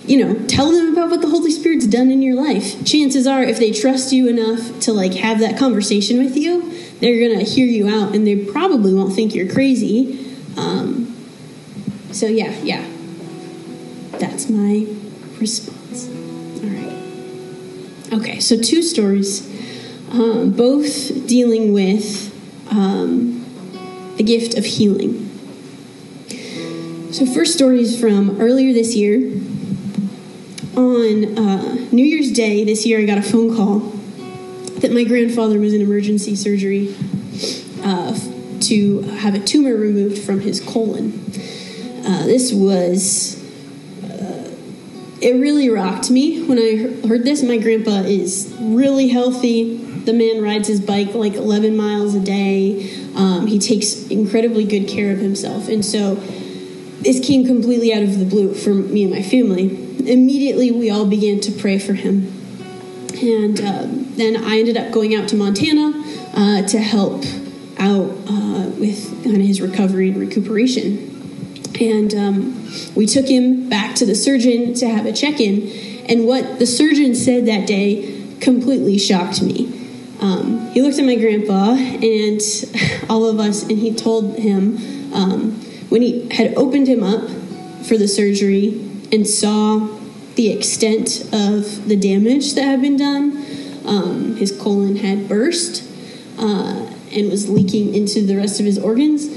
you 0.06 0.24
know, 0.24 0.46
tell 0.46 0.70
them 0.70 0.92
about 0.92 1.10
what 1.10 1.20
the 1.20 1.28
Holy 1.28 1.50
Spirit's 1.50 1.86
done 1.86 2.10
in 2.10 2.22
your 2.22 2.34
life. 2.34 2.84
Chances 2.84 3.26
are, 3.26 3.42
if 3.42 3.58
they 3.58 3.72
trust 3.72 4.12
you 4.12 4.28
enough 4.28 4.80
to 4.80 4.92
like 4.92 5.14
have 5.14 5.40
that 5.40 5.58
conversation 5.58 6.18
with 6.22 6.36
you, 6.36 6.72
they're 7.00 7.28
gonna 7.28 7.44
hear 7.44 7.66
you 7.66 7.88
out, 7.88 8.14
and 8.14 8.26
they 8.26 8.36
probably 8.44 8.92
won't 8.92 9.14
think 9.14 9.34
you're 9.34 9.50
crazy. 9.50 10.36
Um, 10.56 11.16
so 12.12 12.26
yeah, 12.26 12.50
yeah, 12.62 12.86
that's 14.18 14.50
my 14.50 14.86
response. 15.38 16.08
All 16.62 16.68
right. 16.68 18.20
Okay, 18.20 18.40
so 18.40 18.60
two 18.60 18.82
stories, 18.82 19.48
um, 20.12 20.52
both 20.52 21.26
dealing 21.26 21.72
with 21.72 22.28
um, 22.70 23.44
the 24.16 24.22
gift 24.22 24.58
of 24.58 24.64
healing. 24.64 25.26
So, 27.12 27.26
first 27.26 27.54
story 27.54 27.80
is 27.80 27.98
from 27.98 28.40
earlier 28.40 28.72
this 28.72 28.94
year. 28.94 29.16
On 30.76 31.38
uh, 31.38 31.74
New 31.90 32.04
Year's 32.04 32.30
Day 32.30 32.62
this 32.64 32.86
year, 32.86 33.00
I 33.00 33.04
got 33.04 33.18
a 33.18 33.22
phone 33.22 33.54
call 33.56 33.99
that 34.80 34.92
my 34.92 35.04
grandfather 35.04 35.58
was 35.58 35.74
in 35.74 35.80
emergency 35.80 36.34
surgery 36.34 36.94
uh, 37.82 38.18
to 38.60 39.02
have 39.02 39.34
a 39.34 39.40
tumor 39.40 39.74
removed 39.74 40.18
from 40.18 40.40
his 40.40 40.60
colon. 40.60 41.12
Uh, 42.04 42.24
this 42.26 42.52
was. 42.52 43.38
Uh, 44.02 44.50
it 45.20 45.32
really 45.38 45.68
rocked 45.68 46.10
me 46.10 46.42
when 46.42 46.58
I 46.58 47.06
heard 47.06 47.24
this. 47.24 47.42
My 47.42 47.58
grandpa 47.58 48.02
is 48.02 48.54
really 48.58 49.08
healthy. 49.08 49.76
The 49.76 50.14
man 50.14 50.42
rides 50.42 50.68
his 50.68 50.80
bike 50.80 51.14
like 51.14 51.34
11 51.34 51.76
miles 51.76 52.14
a 52.14 52.20
day. 52.20 52.90
Um, 53.14 53.46
he 53.46 53.58
takes 53.58 54.06
incredibly 54.06 54.64
good 54.64 54.88
care 54.88 55.12
of 55.12 55.18
himself. 55.18 55.68
And 55.68 55.84
so 55.84 56.14
this 57.00 57.24
came 57.24 57.46
completely 57.46 57.92
out 57.92 58.02
of 58.02 58.18
the 58.18 58.24
blue 58.24 58.54
for 58.54 58.72
me 58.72 59.04
and 59.04 59.12
my 59.12 59.22
family. 59.22 59.66
Immediately, 60.10 60.70
we 60.70 60.90
all 60.90 61.04
began 61.04 61.40
to 61.40 61.52
pray 61.52 61.78
for 61.78 61.92
him. 61.92 62.39
And 63.22 63.60
um, 63.60 64.16
then 64.16 64.36
I 64.36 64.58
ended 64.58 64.76
up 64.76 64.92
going 64.92 65.14
out 65.14 65.28
to 65.28 65.36
Montana 65.36 65.92
uh, 66.34 66.62
to 66.68 66.78
help 66.78 67.24
out 67.78 68.10
uh, 68.28 68.70
with 68.78 69.22
kind 69.24 69.36
of 69.36 69.42
his 69.42 69.60
recovery 69.60 70.08
and 70.08 70.18
recuperation. 70.18 71.06
And 71.80 72.14
um, 72.14 72.68
we 72.94 73.06
took 73.06 73.26
him 73.26 73.68
back 73.68 73.94
to 73.96 74.06
the 74.06 74.14
surgeon 74.14 74.74
to 74.74 74.88
have 74.88 75.06
a 75.06 75.12
check 75.12 75.40
in. 75.40 75.68
And 76.08 76.26
what 76.26 76.58
the 76.58 76.66
surgeon 76.66 77.14
said 77.14 77.46
that 77.46 77.66
day 77.66 78.36
completely 78.40 78.98
shocked 78.98 79.42
me. 79.42 79.76
Um, 80.20 80.70
he 80.72 80.82
looked 80.82 80.98
at 80.98 81.04
my 81.04 81.14
grandpa 81.14 81.72
and 81.72 82.40
all 83.08 83.26
of 83.26 83.38
us, 83.38 83.62
and 83.62 83.78
he 83.78 83.94
told 83.94 84.38
him 84.38 84.76
um, 85.14 85.52
when 85.88 86.02
he 86.02 86.28
had 86.28 86.54
opened 86.54 86.88
him 86.88 87.02
up 87.02 87.28
for 87.86 87.96
the 87.96 88.06
surgery 88.06 88.68
and 89.12 89.26
saw 89.26 89.78
the 90.40 90.50
extent 90.50 91.20
of 91.34 91.86
the 91.86 91.96
damage 91.96 92.54
that 92.54 92.62
had 92.62 92.80
been 92.80 92.96
done, 92.96 93.44
um, 93.84 94.36
his 94.36 94.50
colon 94.58 94.96
had 94.96 95.28
burst 95.28 95.86
uh, 96.38 96.90
and 97.12 97.30
was 97.30 97.50
leaking 97.50 97.94
into 97.94 98.24
the 98.24 98.34
rest 98.34 98.58
of 98.58 98.64
his 98.64 98.78
organs. 98.78 99.28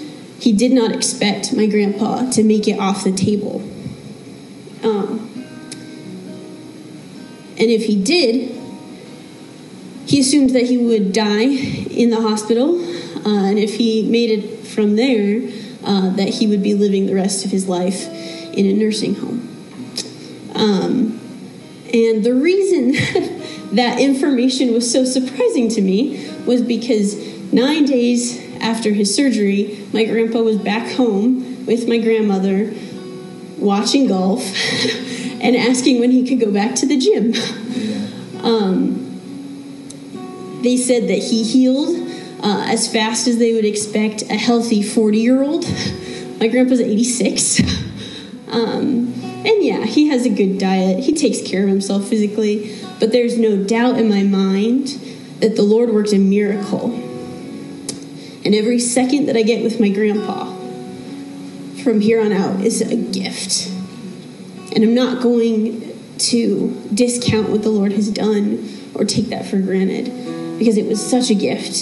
He 0.41 0.53
did 0.53 0.71
not 0.71 0.93
expect 0.93 1.51
my 1.51 1.65
grandpa 1.65 2.29
to 2.31 2.43
make 2.45 2.69
it 2.69 2.79
off 2.79 3.03
the 3.03 3.11
table. 3.11 3.61
Um, 4.81 5.29
and 7.57 7.69
if 7.69 7.83
he 7.83 8.01
did, 8.01 8.57
he 10.05 10.21
assumed 10.21 10.51
that 10.51 10.67
he 10.67 10.77
would 10.77 11.11
die 11.11 11.41
in 11.41 12.11
the 12.11 12.21
hospital, 12.21 12.79
uh, 12.79 13.49
and 13.49 13.59
if 13.59 13.75
he 13.75 14.07
made 14.09 14.29
it 14.29 14.65
from 14.65 14.95
there, 14.95 15.51
uh, 15.83 16.11
that 16.11 16.29
he 16.29 16.47
would 16.47 16.63
be 16.63 16.73
living 16.73 17.07
the 17.07 17.15
rest 17.15 17.43
of 17.43 17.51
his 17.51 17.67
life 17.67 18.07
in 18.53 18.65
a 18.65 18.71
nursing 18.71 19.15
home. 19.15 19.52
Um, 20.55 21.19
and 21.93 22.23
the 22.23 22.33
reason 22.33 22.91
that 23.75 23.99
information 23.99 24.73
was 24.73 24.91
so 24.91 25.05
surprising 25.05 25.69
to 25.69 25.81
me 25.81 26.29
was 26.45 26.61
because 26.61 27.15
nine 27.53 27.85
days 27.85 28.41
after 28.61 28.91
his 28.91 29.13
surgery, 29.13 29.85
my 29.93 30.05
grandpa 30.05 30.39
was 30.39 30.57
back 30.57 30.91
home 30.93 31.65
with 31.65 31.87
my 31.87 31.97
grandmother 31.97 32.73
watching 33.57 34.07
golf 34.07 34.41
and 35.41 35.55
asking 35.55 35.99
when 35.99 36.11
he 36.11 36.27
could 36.27 36.39
go 36.39 36.51
back 36.51 36.75
to 36.75 36.85
the 36.85 36.97
gym. 36.97 37.33
Um, 38.43 39.03
they 40.61 40.77
said 40.77 41.09
that 41.09 41.19
he 41.19 41.43
healed 41.43 41.95
uh, 42.41 42.65
as 42.67 42.91
fast 42.91 43.27
as 43.27 43.37
they 43.37 43.53
would 43.53 43.65
expect 43.65 44.23
a 44.23 44.35
healthy 44.35 44.81
40 44.81 45.17
year 45.19 45.43
old. 45.43 45.65
My 46.39 46.47
grandpa's 46.47 46.81
86. 46.81 47.61
Um, 48.53 49.13
and 49.45 49.63
yeah, 49.63 49.85
he 49.85 50.07
has 50.07 50.25
a 50.25 50.29
good 50.29 50.59
diet. 50.59 51.03
He 51.03 51.13
takes 51.13 51.41
care 51.41 51.63
of 51.63 51.69
himself 51.69 52.07
physically. 52.07 52.79
But 52.99 53.11
there's 53.11 53.37
no 53.37 53.57
doubt 53.63 53.97
in 53.97 54.07
my 54.07 54.23
mind 54.23 54.89
that 55.39 55.55
the 55.55 55.63
Lord 55.63 55.89
works 55.89 56.13
a 56.13 56.19
miracle. 56.19 56.93
And 58.45 58.53
every 58.53 58.79
second 58.79 59.25
that 59.25 59.35
I 59.35 59.41
get 59.41 59.63
with 59.63 59.79
my 59.79 59.89
grandpa 59.89 60.45
from 61.83 61.99
here 61.99 62.21
on 62.21 62.31
out 62.31 62.61
is 62.61 62.81
a 62.81 62.95
gift. 62.95 63.67
And 64.75 64.83
I'm 64.83 64.95
not 64.95 65.21
going 65.21 65.91
to 66.19 66.89
discount 66.93 67.49
what 67.49 67.63
the 67.63 67.69
Lord 67.69 67.91
has 67.91 68.09
done 68.09 68.69
or 68.93 69.03
take 69.03 69.29
that 69.29 69.45
for 69.45 69.59
granted 69.59 70.05
because 70.59 70.77
it 70.77 70.85
was 70.85 71.05
such 71.05 71.29
a 71.29 71.35
gift. 71.35 71.75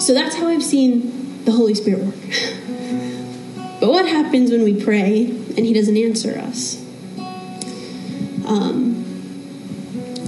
So 0.00 0.14
that's 0.14 0.36
how 0.36 0.46
I've 0.48 0.62
seen 0.62 1.44
the 1.44 1.52
Holy 1.52 1.74
Spirit 1.74 2.04
work. 2.04 2.14
but 3.80 3.90
what 3.90 4.06
happens 4.06 4.50
when 4.50 4.64
we 4.64 4.82
pray 4.82 5.26
and 5.26 5.58
He 5.58 5.72
doesn't 5.72 5.96
answer 5.96 6.38
us? 6.38 6.84
Um, 8.46 9.04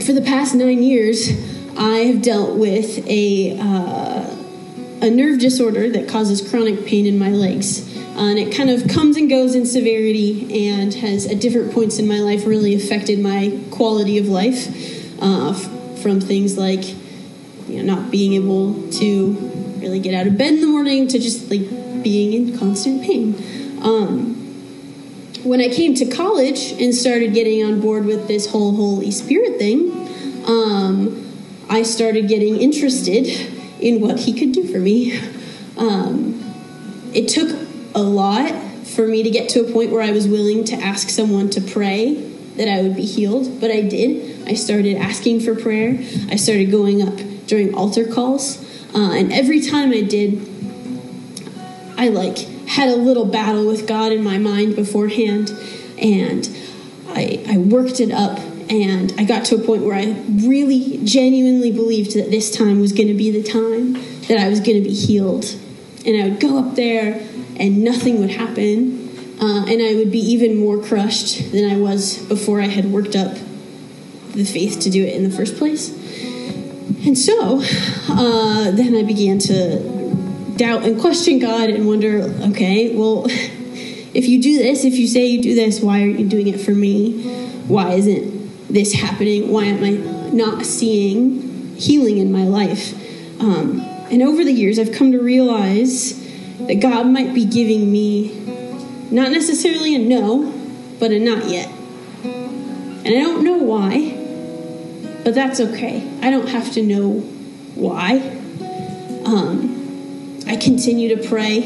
for 0.05 0.13
the 0.13 0.23
past 0.23 0.55
nine 0.55 0.83
years, 0.83 1.29
I 1.77 1.99
have 2.01 2.23
dealt 2.23 2.57
with 2.57 3.07
a 3.07 3.59
uh, 3.59 4.37
a 5.03 5.11
nerve 5.11 5.41
disorder 5.41 5.89
that 5.91 6.09
causes 6.09 6.47
chronic 6.49 6.85
pain 6.85 7.07
in 7.07 7.19
my 7.19 7.31
legs. 7.31 7.87
Uh, 7.97 8.25
and 8.25 8.39
it 8.39 8.55
kind 8.55 8.69
of 8.69 8.87
comes 8.89 9.17
and 9.17 9.31
goes 9.31 9.55
in 9.55 9.65
severity 9.65 10.69
and 10.69 10.93
has 10.93 11.27
at 11.27 11.41
different 11.41 11.73
points 11.73 11.99
in 11.99 12.07
my 12.07 12.19
life 12.19 12.47
really 12.47 12.75
affected 12.75 13.19
my 13.19 13.59
quality 13.71 14.19
of 14.19 14.29
life 14.29 14.69
uh, 15.23 15.55
from 16.03 16.21
things 16.21 16.59
like 16.59 16.87
you 17.69 17.83
know 17.83 17.95
not 17.95 18.11
being 18.11 18.35
able 18.35 18.75
to 18.91 19.33
really 19.79 20.01
get 20.01 20.13
out 20.13 20.27
of 20.27 20.37
bed 20.37 20.55
in 20.55 20.61
the 20.61 20.67
morning 20.67 21.09
to 21.09 21.19
just 21.19 21.51
like 21.51 21.63
being 22.03 22.33
in 22.33 22.59
constant 22.59 23.03
pain. 23.03 23.35
Um, 23.83 24.37
when 25.43 25.61
I 25.61 25.69
came 25.69 25.95
to 25.95 26.07
college 26.07 26.73
and 26.73 26.95
started 26.95 27.33
getting 27.33 27.65
on 27.65 27.81
board 27.81 28.05
with 28.05 28.29
this 28.29 28.51
whole 28.51 28.75
Holy 28.75 29.11
Spirit 29.11 29.59
thing, 29.59 29.91
um, 30.47 31.27
I 31.69 31.83
started 31.83 32.29
getting 32.29 32.57
interested 32.57 33.27
in 33.81 34.01
what 34.01 34.21
He 34.21 34.33
could 34.39 34.53
do 34.53 34.65
for 34.65 34.79
me. 34.79 35.19
Um, 35.79 36.41
it 37.15 37.29
took 37.29 37.69
a 37.95 38.03
lot 38.03 38.53
for 38.85 39.07
me 39.07 39.23
to 39.23 39.31
get 39.31 39.49
to 39.51 39.61
a 39.61 39.73
point 39.73 39.91
where 39.91 40.03
I 40.03 40.11
was 40.11 40.29
willing 40.29 40.65
to 40.65 40.77
ask 40.77 41.09
someone 41.09 41.49
to 41.51 41.61
pray 41.61 42.15
that 42.57 42.69
I 42.69 42.83
would 42.83 42.97
be 42.97 43.07
healed, 43.07 43.61
but 43.61 43.71
I 43.71 43.81
did. 43.83 44.47
I 44.47 44.55
started 44.55 44.97
asking 44.97 45.41
for 45.41 45.55
prayer. 45.55 45.99
I 46.31 46.37
started 46.37 46.71
going 46.71 47.01
up 47.01 47.15
during 47.47 47.75
altar 47.75 48.05
calls. 48.05 48.63
Uh, 48.95 49.13
and 49.13 49.33
every 49.33 49.61
time 49.61 49.93
I 49.93 50.03
did, 50.03 50.50
I 52.01 52.09
like 52.09 52.39
had 52.67 52.89
a 52.89 52.97
little 52.97 53.27
battle 53.27 53.67
with 53.67 53.87
God 53.87 54.11
in 54.11 54.25
my 54.25 54.39
mind 54.39 54.75
beforehand. 54.75 55.51
And 55.99 56.49
I, 57.09 57.45
I 57.47 57.59
worked 57.59 58.01
it 58.01 58.11
up 58.11 58.39
and 58.71 59.13
I 59.19 59.25
got 59.25 59.45
to 59.47 59.57
a 59.57 59.59
point 59.59 59.83
where 59.83 59.97
I 59.97 60.17
really 60.29 61.05
genuinely 61.05 61.71
believed 61.71 62.15
that 62.15 62.31
this 62.31 62.57
time 62.57 62.81
was 62.81 62.95
going 62.95 63.09
to 63.09 63.15
be 63.15 63.31
the 63.31 63.43
time 63.43 63.93
that 64.29 64.39
I 64.39 64.49
was 64.49 64.61
going 64.61 64.83
to 64.83 64.89
be 64.89 64.95
healed. 64.95 65.45
And 66.07 66.23
I 66.23 66.31
would 66.31 66.41
go 66.41 66.59
up 66.59 66.75
there 66.75 67.21
and 67.59 67.85
nothing 67.85 68.19
would 68.21 68.31
happen. 68.31 69.37
Uh, 69.39 69.67
and 69.69 69.83
I 69.83 69.95
would 69.97 70.11
be 70.11 70.21
even 70.21 70.57
more 70.57 70.83
crushed 70.83 71.53
than 71.53 71.71
I 71.71 71.77
was 71.77 72.17
before 72.29 72.63
I 72.63 72.69
had 72.69 72.87
worked 72.87 73.15
up 73.15 73.37
the 74.33 74.45
faith 74.45 74.81
to 74.81 74.91
do 74.91 75.05
it 75.05 75.15
in 75.15 75.25
the 75.25 75.31
first 75.31 75.59
place. 75.59 75.91
And 77.05 77.19
so 77.19 77.61
uh, 78.09 78.71
then 78.71 78.97
I 78.97 79.03
began 79.03 79.39
to 79.41 80.00
doubt 80.61 80.85
and 80.85 81.01
question 81.01 81.39
God 81.39 81.71
and 81.71 81.87
wonder 81.87 82.21
okay, 82.51 82.95
well, 82.95 83.25
if 83.29 84.29
you 84.29 84.43
do 84.43 84.59
this, 84.59 84.85
if 84.85 84.95
you 84.95 85.07
say 85.07 85.25
you 85.25 85.41
do 85.41 85.55
this, 85.55 85.81
why 85.81 86.03
aren't 86.03 86.21
you 86.21 86.29
doing 86.29 86.49
it 86.49 86.61
for 86.61 86.73
me? 86.73 87.23
Why 87.67 87.95
isn't 87.95 88.69
this 88.69 88.93
happening? 88.93 89.51
Why 89.51 89.65
am 89.65 89.83
I 89.83 89.93
not 90.33 90.67
seeing 90.67 91.77
healing 91.77 92.19
in 92.19 92.31
my 92.31 92.45
life? 92.45 92.93
Um, 93.41 93.81
and 94.11 94.23
over 94.23 94.45
the 94.45 94.53
years, 94.53 94.79
I've 94.79 94.93
come 94.93 95.13
to 95.13 95.19
realize 95.19 96.21
that 96.67 96.75
God 96.75 97.07
might 97.07 97.33
be 97.33 97.47
giving 97.47 97.91
me 97.91 98.29
not 99.11 99.31
necessarily 99.31 99.95
a 99.95 99.99
no, 99.99 100.53
but 100.99 101.11
a 101.11 101.19
not 101.19 101.49
yet. 101.49 101.71
And 102.23 103.07
I 103.07 103.23
don't 103.23 103.45
know 103.45 103.57
why, 103.57 104.11
but 105.25 105.35
that's 105.35 105.59
okay. 105.59 106.07
I 106.21 106.31
don't 106.31 106.51
have 106.51 106.71
to 106.73 106.83
know 106.83 107.21
why. 107.77 108.19
Um, 109.25 109.70
I 110.51 110.57
continue 110.57 111.15
to 111.15 111.29
pray. 111.29 111.59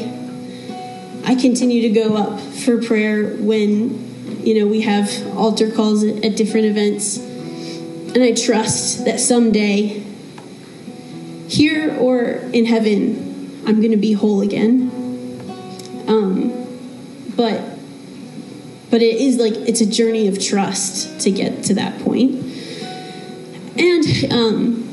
I 1.25 1.33
continue 1.33 1.81
to 1.81 1.89
go 1.89 2.15
up 2.15 2.39
for 2.39 2.79
prayer 2.83 3.35
when, 3.37 4.45
you 4.45 4.59
know, 4.59 4.67
we 4.67 4.81
have 4.81 5.09
altar 5.35 5.71
calls 5.71 6.03
at, 6.03 6.35
different 6.35 6.67
events. 6.67 7.17
And 7.17 8.21
I 8.21 8.33
trust 8.33 9.05
that 9.05 9.19
someday, 9.19 10.03
here 11.47 11.97
or 11.99 12.25
in 12.53 12.65
heaven, 12.65 13.63
I'm 13.65 13.81
going 13.81 13.89
to 13.89 13.97
be 13.97 14.13
whole 14.13 14.41
again. 14.41 14.91
Um, 16.07 16.51
but 17.35 17.79
but 18.91 19.01
it 19.01 19.15
is 19.15 19.37
like 19.37 19.53
it's 19.67 19.81
a 19.81 19.87
journey 19.87 20.27
of 20.27 20.39
trust 20.39 21.21
to 21.21 21.31
get 21.31 21.63
to 21.63 21.73
that 21.73 21.99
point. 22.01 22.35
And 23.77 24.31
um, 24.31 24.84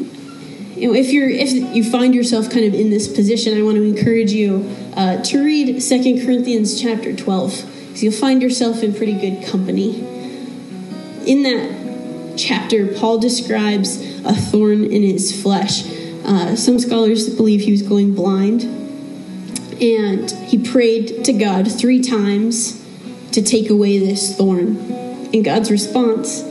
if 0.82 1.12
you're 1.12 1.28
if 1.28 1.52
you 1.52 1.84
find 1.84 2.12
yourself 2.14 2.50
kind 2.50 2.64
of 2.64 2.74
in 2.74 2.90
this 2.90 3.06
position, 3.06 3.56
I 3.56 3.62
want 3.62 3.76
to 3.76 3.84
encourage 3.84 4.32
you 4.32 4.74
uh, 4.96 5.22
to 5.22 5.44
read 5.44 5.80
Second 5.80 6.24
Corinthians 6.26 6.80
chapter 6.80 7.14
twelve, 7.14 7.52
because 7.86 8.02
you'll 8.02 8.12
find 8.12 8.42
yourself 8.42 8.82
in 8.82 8.92
pretty 8.92 9.14
good 9.14 9.46
company. 9.46 10.00
In 11.24 11.44
that 11.44 12.34
chapter, 12.36 12.88
Paul 12.98 13.18
describes 13.18 14.00
a 14.24 14.34
thorn 14.34 14.84
in 14.84 15.02
his 15.02 15.40
flesh. 15.40 15.84
Uh, 16.24 16.56
some 16.56 16.78
scholars 16.80 17.28
believe 17.28 17.60
he 17.60 17.70
was 17.70 17.82
going 17.82 18.14
blind, 18.14 18.62
and 19.80 20.30
he 20.30 20.58
prayed 20.58 21.24
to 21.26 21.32
God 21.32 21.70
three 21.70 22.00
times 22.02 22.84
to 23.30 23.40
take 23.40 23.70
away 23.70 23.98
this 23.98 24.36
thorn. 24.36 24.76
And 25.32 25.44
God's 25.44 25.70
response 25.70 26.42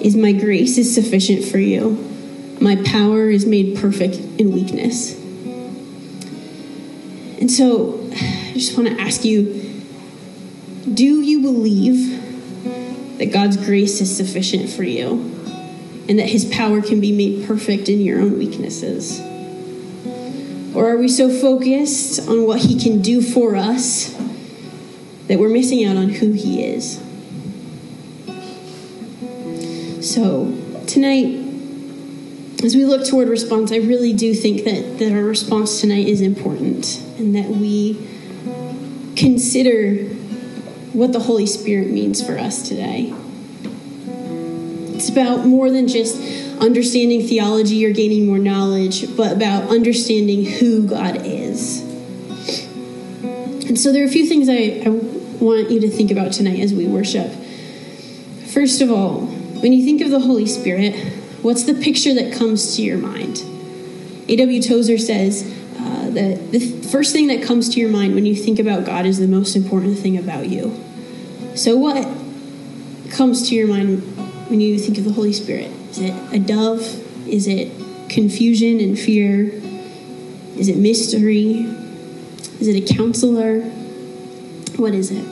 is, 0.00 0.16
"My 0.16 0.32
grace 0.32 0.76
is 0.76 0.92
sufficient 0.92 1.44
for 1.44 1.58
you." 1.58 2.14
My 2.60 2.76
power 2.76 3.28
is 3.28 3.46
made 3.46 3.76
perfect 3.78 4.16
in 4.40 4.52
weakness. 4.52 5.16
And 7.38 7.50
so 7.50 8.00
I 8.12 8.52
just 8.54 8.76
want 8.76 8.88
to 8.88 9.00
ask 9.00 9.24
you 9.24 9.62
do 10.92 11.20
you 11.20 11.42
believe 11.42 13.18
that 13.18 13.32
God's 13.32 13.56
grace 13.56 14.00
is 14.00 14.16
sufficient 14.16 14.70
for 14.70 14.84
you 14.84 15.32
and 16.08 16.18
that 16.18 16.28
his 16.28 16.44
power 16.44 16.80
can 16.80 17.00
be 17.00 17.12
made 17.12 17.46
perfect 17.46 17.88
in 17.88 18.00
your 18.00 18.20
own 18.20 18.38
weaknesses? 18.38 19.20
Or 20.74 20.90
are 20.90 20.96
we 20.96 21.08
so 21.08 21.28
focused 21.28 22.28
on 22.28 22.46
what 22.46 22.60
he 22.60 22.78
can 22.78 23.02
do 23.02 23.20
for 23.20 23.56
us 23.56 24.14
that 25.26 25.38
we're 25.38 25.48
missing 25.48 25.84
out 25.84 25.96
on 25.96 26.10
who 26.10 26.32
he 26.32 26.62
is? 26.62 27.02
So, 30.08 30.56
tonight, 30.86 31.45
as 32.66 32.74
we 32.74 32.84
look 32.84 33.06
toward 33.06 33.28
response, 33.28 33.70
I 33.70 33.76
really 33.76 34.12
do 34.12 34.34
think 34.34 34.64
that, 34.64 34.98
that 34.98 35.12
our 35.12 35.22
response 35.22 35.80
tonight 35.80 36.08
is 36.08 36.20
important 36.20 37.00
and 37.16 37.36
that 37.36 37.48
we 37.48 37.94
consider 39.14 40.02
what 40.92 41.12
the 41.12 41.20
Holy 41.20 41.46
Spirit 41.46 41.90
means 41.90 42.26
for 42.26 42.36
us 42.36 42.68
today. 42.68 43.14
It's 44.96 45.08
about 45.08 45.46
more 45.46 45.70
than 45.70 45.86
just 45.86 46.20
understanding 46.60 47.24
theology 47.24 47.86
or 47.86 47.92
gaining 47.92 48.26
more 48.26 48.38
knowledge, 48.38 49.16
but 49.16 49.30
about 49.30 49.70
understanding 49.70 50.44
who 50.44 50.88
God 50.88 51.24
is. 51.24 51.82
And 53.68 53.78
so 53.78 53.92
there 53.92 54.02
are 54.02 54.08
a 54.08 54.10
few 54.10 54.26
things 54.26 54.48
I, 54.48 54.82
I 54.84 54.88
want 55.38 55.70
you 55.70 55.80
to 55.82 55.88
think 55.88 56.10
about 56.10 56.32
tonight 56.32 56.58
as 56.58 56.74
we 56.74 56.88
worship. 56.88 57.30
First 58.52 58.80
of 58.80 58.90
all, 58.90 59.20
when 59.20 59.72
you 59.72 59.84
think 59.84 60.00
of 60.00 60.10
the 60.10 60.18
Holy 60.18 60.46
Spirit, 60.46 61.25
What's 61.42 61.64
the 61.64 61.74
picture 61.74 62.14
that 62.14 62.32
comes 62.32 62.76
to 62.76 62.82
your 62.82 62.98
mind? 62.98 63.42
A.W. 64.28 64.62
Tozer 64.62 64.98
says 64.98 65.44
uh, 65.78 66.10
that 66.10 66.50
the 66.50 66.58
first 66.88 67.12
thing 67.12 67.28
that 67.28 67.42
comes 67.42 67.68
to 67.70 67.80
your 67.80 67.90
mind 67.90 68.14
when 68.14 68.26
you 68.26 68.34
think 68.34 68.58
about 68.58 68.84
God 68.84 69.06
is 69.06 69.18
the 69.18 69.28
most 69.28 69.54
important 69.54 69.98
thing 69.98 70.16
about 70.16 70.48
you. 70.48 70.74
So, 71.54 71.76
what 71.76 72.06
comes 73.10 73.48
to 73.48 73.54
your 73.54 73.68
mind 73.68 74.00
when 74.48 74.60
you 74.60 74.78
think 74.78 74.98
of 74.98 75.04
the 75.04 75.12
Holy 75.12 75.32
Spirit? 75.32 75.70
Is 75.90 76.00
it 76.00 76.32
a 76.32 76.38
dove? 76.38 76.80
Is 77.28 77.46
it 77.46 77.70
confusion 78.08 78.80
and 78.80 78.98
fear? 78.98 79.50
Is 80.56 80.68
it 80.68 80.76
mystery? 80.76 81.66
Is 82.60 82.68
it 82.68 82.90
a 82.90 82.94
counselor? 82.94 83.60
What 84.76 84.94
is 84.94 85.10
it? 85.12 85.24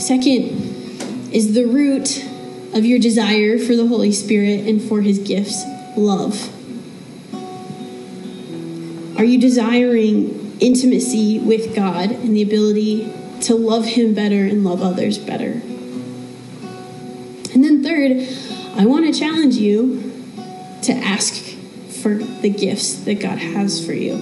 Second 0.00 1.32
is 1.32 1.54
the 1.54 1.64
root 1.64 2.25
of 2.76 2.84
your 2.84 2.98
desire 2.98 3.58
for 3.58 3.74
the 3.74 3.86
Holy 3.86 4.12
Spirit 4.12 4.66
and 4.66 4.82
for 4.82 5.00
his 5.00 5.18
gifts 5.18 5.64
love? 5.96 6.52
Are 9.18 9.24
you 9.24 9.40
desiring 9.40 10.54
intimacy 10.60 11.38
with 11.38 11.74
God 11.74 12.10
and 12.10 12.36
the 12.36 12.42
ability 12.42 13.10
to 13.42 13.54
love 13.54 13.86
him 13.86 14.12
better 14.12 14.44
and 14.44 14.62
love 14.62 14.82
others 14.82 15.16
better? 15.16 15.52
And 17.54 17.64
then, 17.64 17.82
third, 17.82 18.28
I 18.78 18.84
want 18.84 19.06
to 19.06 19.18
challenge 19.18 19.54
you 19.54 20.12
to 20.82 20.92
ask 20.92 21.42
for 22.02 22.16
the 22.16 22.50
gifts 22.50 23.04
that 23.04 23.20
God 23.20 23.38
has 23.38 23.84
for 23.84 23.94
you. 23.94 24.16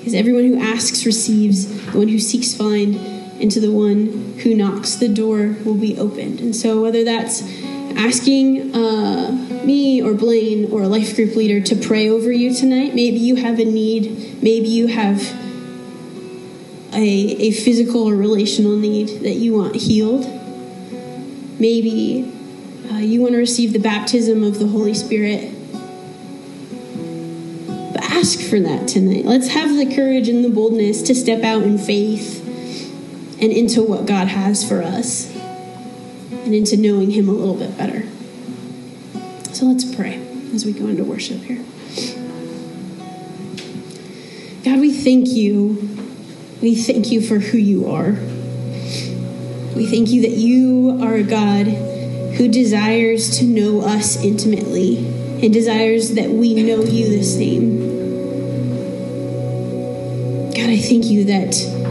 Because 0.00 0.14
everyone 0.14 0.46
who 0.46 0.58
asks 0.58 1.06
receives, 1.06 1.68
the 1.92 1.98
one 1.98 2.08
who 2.08 2.18
seeks 2.18 2.54
finds 2.54 3.21
and 3.42 3.50
to 3.50 3.60
the 3.60 3.72
one 3.72 4.38
who 4.42 4.54
knocks, 4.54 4.94
the 4.94 5.08
door 5.08 5.56
will 5.64 5.74
be 5.74 5.98
opened. 5.98 6.40
And 6.40 6.54
so, 6.54 6.80
whether 6.80 7.02
that's 7.02 7.42
asking 7.96 8.74
uh, 8.74 9.32
me 9.64 10.00
or 10.00 10.14
Blaine 10.14 10.70
or 10.72 10.82
a 10.82 10.88
life 10.88 11.16
group 11.16 11.34
leader 11.34 11.60
to 11.60 11.74
pray 11.76 12.08
over 12.08 12.30
you 12.30 12.54
tonight, 12.54 12.94
maybe 12.94 13.18
you 13.18 13.36
have 13.36 13.58
a 13.58 13.64
need, 13.64 14.42
maybe 14.42 14.68
you 14.68 14.86
have 14.86 15.20
a, 16.94 17.02
a 17.02 17.50
physical 17.50 18.08
or 18.08 18.14
relational 18.14 18.76
need 18.76 19.08
that 19.22 19.34
you 19.34 19.54
want 19.54 19.74
healed. 19.74 20.24
Maybe 21.58 22.32
uh, 22.90 22.98
you 22.98 23.20
want 23.20 23.32
to 23.32 23.38
receive 23.38 23.72
the 23.72 23.78
baptism 23.78 24.44
of 24.44 24.58
the 24.58 24.68
Holy 24.68 24.94
Spirit. 24.94 25.52
Ask 27.96 28.40
for 28.40 28.60
that 28.60 28.86
tonight. 28.86 29.24
Let's 29.24 29.48
have 29.48 29.76
the 29.76 29.96
courage 29.96 30.28
and 30.28 30.44
the 30.44 30.48
boldness 30.48 31.02
to 31.02 31.14
step 31.14 31.42
out 31.42 31.64
in 31.64 31.76
faith 31.76 32.41
and 33.42 33.52
into 33.52 33.82
what 33.82 34.06
God 34.06 34.28
has 34.28 34.66
for 34.66 34.82
us 34.82 35.34
and 35.34 36.54
into 36.54 36.76
knowing 36.76 37.10
Him 37.10 37.28
a 37.28 37.32
little 37.32 37.56
bit 37.56 37.76
better. 37.76 38.04
So 39.52 39.66
let's 39.66 39.84
pray 39.84 40.14
as 40.54 40.64
we 40.64 40.72
go 40.72 40.86
into 40.86 41.02
worship 41.02 41.40
here. 41.40 41.62
God, 44.64 44.78
we 44.80 44.92
thank 44.92 45.30
you. 45.30 45.88
We 46.62 46.76
thank 46.76 47.10
you 47.10 47.20
for 47.20 47.40
who 47.40 47.58
you 47.58 47.90
are. 47.90 48.12
We 49.74 49.88
thank 49.88 50.10
you 50.10 50.22
that 50.22 50.36
you 50.36 51.00
are 51.02 51.14
a 51.14 51.24
God 51.24 51.66
who 52.36 52.46
desires 52.46 53.38
to 53.40 53.44
know 53.44 53.80
us 53.80 54.22
intimately 54.22 54.98
and 55.42 55.52
desires 55.52 56.14
that 56.14 56.30
we 56.30 56.54
know 56.54 56.82
you 56.82 57.08
the 57.18 57.24
same. 57.24 57.90
God, 60.54 60.70
I 60.70 60.78
thank 60.78 61.06
you 61.06 61.24
that 61.24 61.81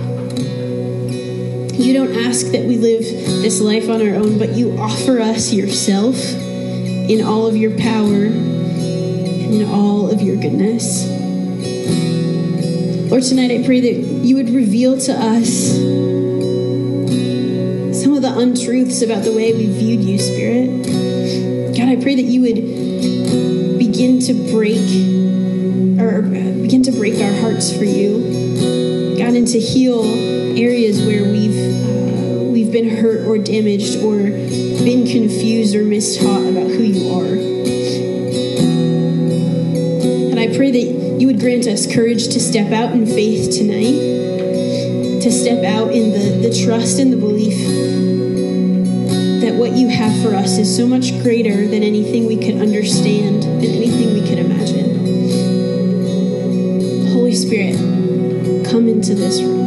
you 1.73 1.93
don't 1.93 2.15
ask 2.25 2.47
that 2.47 2.65
we 2.65 2.77
live 2.77 3.01
this 3.01 3.61
life 3.61 3.89
on 3.89 4.01
our 4.01 4.15
own, 4.15 4.37
but 4.37 4.51
you 4.51 4.77
offer 4.77 5.19
us 5.19 5.53
yourself 5.53 6.15
in 6.33 7.21
all 7.23 7.47
of 7.47 7.55
your 7.55 7.71
power 7.77 8.25
and 8.25 9.53
in 9.53 9.69
all 9.69 10.09
of 10.11 10.21
your 10.21 10.35
goodness. 10.35 11.07
Lord, 13.09 13.23
tonight 13.23 13.51
I 13.51 13.65
pray 13.65 13.81
that 13.81 14.25
you 14.25 14.35
would 14.37 14.49
reveal 14.49 14.97
to 14.99 15.11
us 15.13 15.71
some 18.01 18.13
of 18.13 18.21
the 18.21 18.33
untruths 18.37 19.01
about 19.01 19.23
the 19.23 19.33
way 19.33 19.53
we 19.53 19.67
viewed 19.67 20.01
you, 20.01 20.17
Spirit. 20.17 20.85
God, 21.75 21.89
I 21.89 22.01
pray 22.01 22.15
that 22.15 22.23
you 22.23 22.41
would 22.41 23.77
begin 23.77 24.19
to 24.21 24.33
break 24.51 24.79
or 25.99 26.21
begin 26.21 26.83
to 26.83 26.91
break 26.91 27.21
our 27.21 27.33
hearts 27.41 27.75
for 27.75 27.83
you. 27.83 29.17
God, 29.17 29.33
and 29.33 29.47
to 29.47 29.59
heal 29.59 30.01
areas 30.57 31.01
where 31.01 31.23
we've 31.23 32.51
we've 32.51 32.71
been 32.71 32.89
hurt 32.89 33.25
or 33.25 33.37
damaged 33.37 33.97
or 34.03 34.17
been 34.17 35.05
confused 35.05 35.75
or 35.75 35.83
mistaught 35.83 36.49
about 36.49 36.67
who 36.67 36.83
you 36.83 37.09
are. 37.11 37.33
And 40.31 40.39
I 40.39 40.55
pray 40.55 40.71
that 40.71 41.19
you 41.19 41.27
would 41.27 41.39
grant 41.39 41.67
us 41.67 41.91
courage 41.91 42.27
to 42.29 42.39
step 42.39 42.71
out 42.71 42.91
in 42.91 43.05
faith 43.05 43.57
tonight, 43.57 45.21
to 45.21 45.31
step 45.31 45.63
out 45.63 45.91
in 45.91 46.11
the, 46.11 46.47
the 46.47 46.63
trust 46.65 46.99
and 46.99 47.11
the 47.11 47.17
belief 47.17 47.57
that 49.41 49.55
what 49.55 49.71
you 49.71 49.87
have 49.89 50.21
for 50.21 50.35
us 50.35 50.57
is 50.57 50.75
so 50.75 50.85
much 50.85 51.11
greater 51.23 51.67
than 51.67 51.83
anything 51.83 52.27
we 52.27 52.37
could 52.37 52.61
understand, 52.61 53.43
than 53.43 53.65
anything 53.65 54.13
we 54.13 54.21
could 54.27 54.37
imagine. 54.37 54.91
Holy 57.11 57.33
Spirit, 57.33 57.75
come 58.69 58.87
into 58.87 59.15
this 59.15 59.41
room. 59.41 59.61